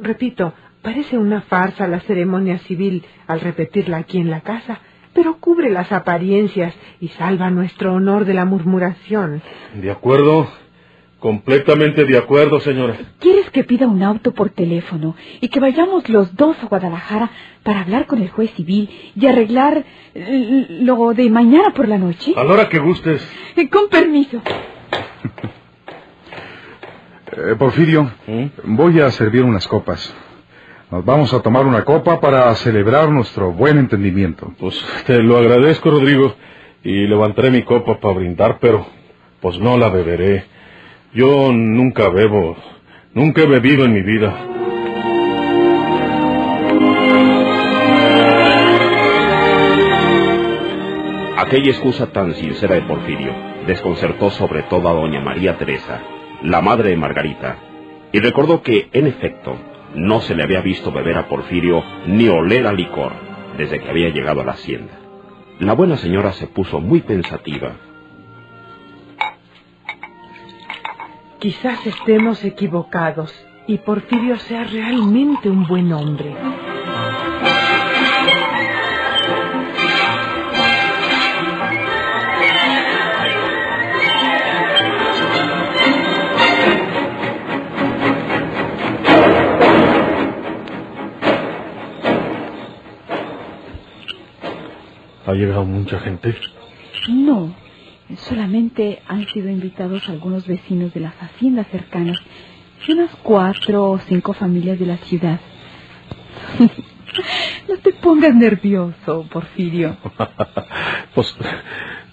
Repito, 0.00 0.54
parece 0.80 1.18
una 1.18 1.40
farsa 1.40 1.88
la 1.88 1.98
ceremonia 2.00 2.58
civil 2.60 3.04
al 3.26 3.40
repetirla 3.40 3.96
aquí 3.96 4.18
en 4.18 4.30
la 4.30 4.42
casa, 4.42 4.80
pero 5.12 5.38
cubre 5.38 5.70
las 5.70 5.90
apariencias 5.90 6.72
y 7.00 7.08
salva 7.08 7.50
nuestro 7.50 7.94
honor 7.94 8.24
de 8.24 8.34
la 8.34 8.44
murmuración. 8.44 9.42
De 9.74 9.90
acuerdo. 9.90 10.48
Completamente 11.18 12.04
de 12.04 12.16
acuerdo, 12.16 12.60
señora. 12.60 12.96
¿Quieres 13.18 13.50
que 13.50 13.64
pida 13.64 13.88
un 13.88 14.02
auto 14.04 14.32
por 14.32 14.50
teléfono 14.50 15.16
y 15.40 15.48
que 15.48 15.58
vayamos 15.58 16.08
los 16.08 16.36
dos 16.36 16.56
a 16.62 16.66
Guadalajara 16.66 17.30
para 17.64 17.80
hablar 17.80 18.06
con 18.06 18.22
el 18.22 18.30
juez 18.30 18.52
civil 18.54 18.88
y 19.16 19.26
arreglar 19.26 19.84
eh, 20.14 20.66
lo 20.82 21.12
de 21.14 21.28
mañana 21.28 21.70
por 21.74 21.88
la 21.88 21.98
noche? 21.98 22.34
A 22.36 22.44
la 22.44 22.52
hora 22.54 22.68
que 22.68 22.78
gustes. 22.78 23.26
Eh, 23.56 23.68
Con 23.68 23.88
permiso. 23.88 24.40
Eh, 27.30 27.54
Porfirio, 27.56 28.10
voy 28.64 29.00
a 29.00 29.10
servir 29.12 29.44
unas 29.44 29.68
copas. 29.68 30.12
Nos 30.90 31.04
vamos 31.04 31.32
a 31.34 31.40
tomar 31.40 31.66
una 31.66 31.84
copa 31.84 32.18
para 32.18 32.52
celebrar 32.56 33.10
nuestro 33.10 33.52
buen 33.52 33.78
entendimiento. 33.78 34.52
Pues 34.58 34.82
te 35.06 35.22
lo 35.22 35.36
agradezco, 35.36 35.90
Rodrigo, 35.90 36.34
y 36.82 37.06
levantaré 37.06 37.50
mi 37.50 37.62
copa 37.62 38.00
para 38.00 38.14
brindar, 38.14 38.58
pero 38.60 38.86
pues 39.40 39.58
no 39.60 39.76
la 39.76 39.88
beberé. 39.90 40.46
Yo 41.14 41.52
nunca 41.52 42.10
bebo, 42.10 42.54
nunca 43.14 43.40
he 43.40 43.46
bebido 43.46 43.86
en 43.86 43.94
mi 43.94 44.02
vida. 44.02 44.36
Aquella 51.38 51.70
excusa 51.70 52.12
tan 52.12 52.34
sincera 52.34 52.74
de 52.74 52.82
Porfirio 52.82 53.32
desconcertó 53.66 54.28
sobre 54.28 54.64
todo 54.64 54.86
a 54.86 54.92
doña 54.92 55.22
María 55.22 55.56
Teresa, 55.56 56.02
la 56.42 56.60
madre 56.60 56.90
de 56.90 56.96
Margarita, 56.96 57.56
y 58.12 58.20
recordó 58.20 58.60
que, 58.62 58.90
en 58.92 59.06
efecto, 59.06 59.56
no 59.94 60.20
se 60.20 60.34
le 60.34 60.42
había 60.42 60.60
visto 60.60 60.92
beber 60.92 61.16
a 61.16 61.26
Porfirio 61.26 61.82
ni 62.06 62.28
oler 62.28 62.66
a 62.66 62.72
licor 62.74 63.12
desde 63.56 63.80
que 63.80 63.88
había 63.88 64.10
llegado 64.10 64.42
a 64.42 64.44
la 64.44 64.52
hacienda. 64.52 64.92
La 65.58 65.72
buena 65.72 65.96
señora 65.96 66.32
se 66.32 66.48
puso 66.48 66.80
muy 66.80 67.00
pensativa. 67.00 67.87
Quizás 71.38 71.86
estemos 71.86 72.44
equivocados 72.44 73.32
y 73.68 73.78
Porfirio 73.78 74.38
sea 74.38 74.64
realmente 74.64 75.48
un 75.48 75.66
buen 75.68 75.92
hombre. 75.92 76.34
¿Ha 95.26 95.32
llegado 95.34 95.64
mucha 95.64 96.00
gente? 96.00 96.34
No, 97.08 97.54
solamente 98.16 99.02
han 99.06 99.26
sido 99.28 99.50
invitados 99.50 100.08
algunos 100.08 100.46
vecinos 100.46 100.94
de 100.94 101.00
las 101.00 101.14
haciendas 101.20 101.66
cercanas 101.68 102.18
y 102.86 102.92
unas 102.92 103.14
cuatro 103.22 103.90
o 103.90 103.98
cinco 103.98 104.32
familias 104.32 104.78
de 104.78 104.86
la 104.86 104.96
ciudad. 104.98 105.40
no 107.68 107.76
te 107.78 107.92
pongas 107.92 108.34
nervioso, 108.34 109.26
Porfirio. 109.30 109.96
pues 111.14 111.36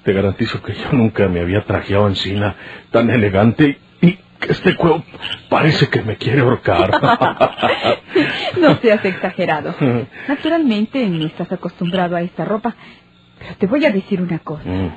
te 0.03 0.13
garantizo 0.13 0.61
que 0.61 0.73
yo 0.73 0.91
nunca 0.91 1.27
me 1.27 1.41
había 1.41 1.63
trajeado 1.63 2.07
encina 2.07 2.55
tan 2.91 3.09
elegante 3.09 3.79
y 4.01 4.13
que 4.39 4.51
este 4.51 4.75
cuero 4.75 5.03
parece 5.49 5.87
que 5.87 6.01
me 6.01 6.17
quiere 6.17 6.41
ahorcar. 6.41 6.91
no 8.59 8.75
seas 8.77 9.03
exagerado. 9.03 9.75
Naturalmente 10.27 11.07
no 11.07 11.25
estás 11.25 11.51
acostumbrado 11.51 12.15
a 12.15 12.21
esta 12.21 12.45
ropa, 12.45 12.75
pero 13.39 13.55
te 13.55 13.67
voy 13.67 13.85
a 13.85 13.91
decir 13.91 14.21
una 14.21 14.39
cosa. 14.39 14.67
Mm, 14.67 14.91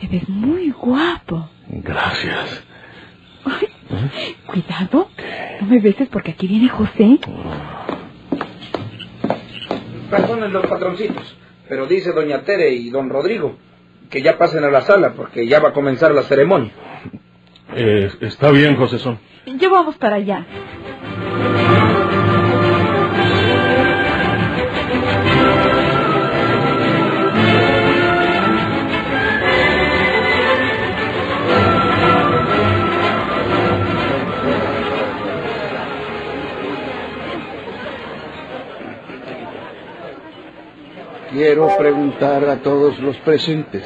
Te 0.00 0.06
ves 0.08 0.28
muy 0.28 0.70
guapo. 0.70 1.48
gracias. 1.68 2.62
Ay, 3.44 3.68
Cuidado, 4.46 5.08
no 5.60 5.66
me 5.66 5.78
beses 5.78 6.08
porque 6.08 6.32
aquí 6.32 6.46
viene 6.46 6.68
José. 6.68 7.18
Perdonen 10.10 10.52
los 10.52 10.66
patroncitos, 10.66 11.36
pero 11.68 11.86
dice 11.86 12.12
doña 12.12 12.42
Tere 12.42 12.70
y 12.70 12.90
don 12.90 13.08
Rodrigo 13.08 13.56
que 14.10 14.22
ya 14.22 14.38
pasen 14.38 14.64
a 14.64 14.70
la 14.70 14.82
sala 14.82 15.12
porque 15.14 15.46
ya 15.46 15.60
va 15.60 15.70
a 15.70 15.72
comenzar 15.72 16.12
la 16.12 16.22
ceremonia. 16.22 16.72
Eh, 17.74 18.10
está 18.20 18.50
bien, 18.50 18.76
José 18.76 18.98
Son. 18.98 19.18
Ya 19.46 19.68
vamos 19.68 19.96
para 19.96 20.16
allá. 20.16 20.46
Quiero 41.30 41.76
preguntar 41.76 42.44
a 42.48 42.62
todos 42.62 42.98
los 43.00 43.16
presentes. 43.18 43.84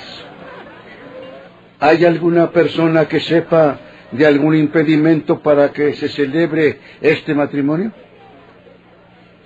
¿Hay 1.79 2.05
alguna 2.05 2.51
persona 2.51 3.09
que 3.09 3.21
sepa 3.21 3.79
de 4.13 4.27
algún 4.27 4.55
impedimento 4.55 5.41
para 5.41 5.73
que 5.73 5.95
se 5.95 6.09
celebre 6.09 6.81
este 7.01 7.35
matrimonio? 7.35 7.93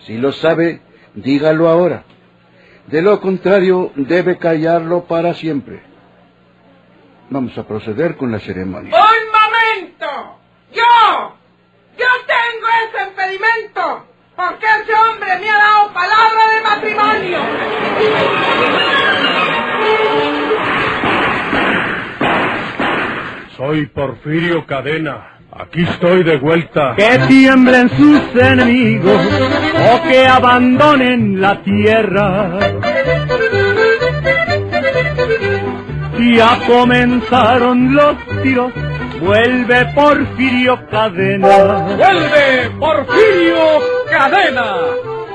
Si 0.00 0.16
lo 0.16 0.32
sabe, 0.32 0.80
dígalo 1.14 1.68
ahora. 1.68 2.04
De 2.88 3.00
lo 3.00 3.20
contrario, 3.20 3.92
debe 3.94 4.38
callarlo 4.38 5.04
para 5.04 5.32
siempre. 5.34 5.82
Vamos 7.30 7.56
a 7.56 7.66
proceder 7.66 8.16
con 8.16 8.32
la 8.32 8.40
ceremonia. 8.40 8.92
¡Un 8.94 9.86
momento! 9.86 10.38
¡Yo! 10.72 11.36
¡Yo 11.96 12.06
tengo 12.26 12.66
ese 12.88 13.08
impedimento! 13.08 14.06
Porque 14.36 14.66
ese 14.66 14.92
hombre 14.92 15.38
me 15.38 15.48
ha 15.48 15.56
dado 15.56 15.94
palabra 15.94 16.48
de 16.54 16.62
matrimonio. 16.62 17.83
Soy 23.56 23.86
Porfirio 23.86 24.66
Cadena. 24.66 25.38
Aquí 25.52 25.82
estoy 25.82 26.24
de 26.24 26.36
vuelta. 26.38 26.94
Que 26.96 27.18
tiemblen 27.28 27.88
sus 27.90 28.20
enemigos 28.34 29.20
o 29.92 30.02
que 30.08 30.26
abandonen 30.26 31.40
la 31.40 31.62
tierra. 31.62 32.58
Ya 36.18 36.58
comenzaron 36.66 37.94
los 37.94 38.16
tiros, 38.42 38.72
vuelve 39.20 39.86
Porfirio 39.94 40.86
Cadena. 40.90 41.86
¡Vuelve 41.96 42.70
Porfirio 42.80 43.80
Cadena! 44.10 45.13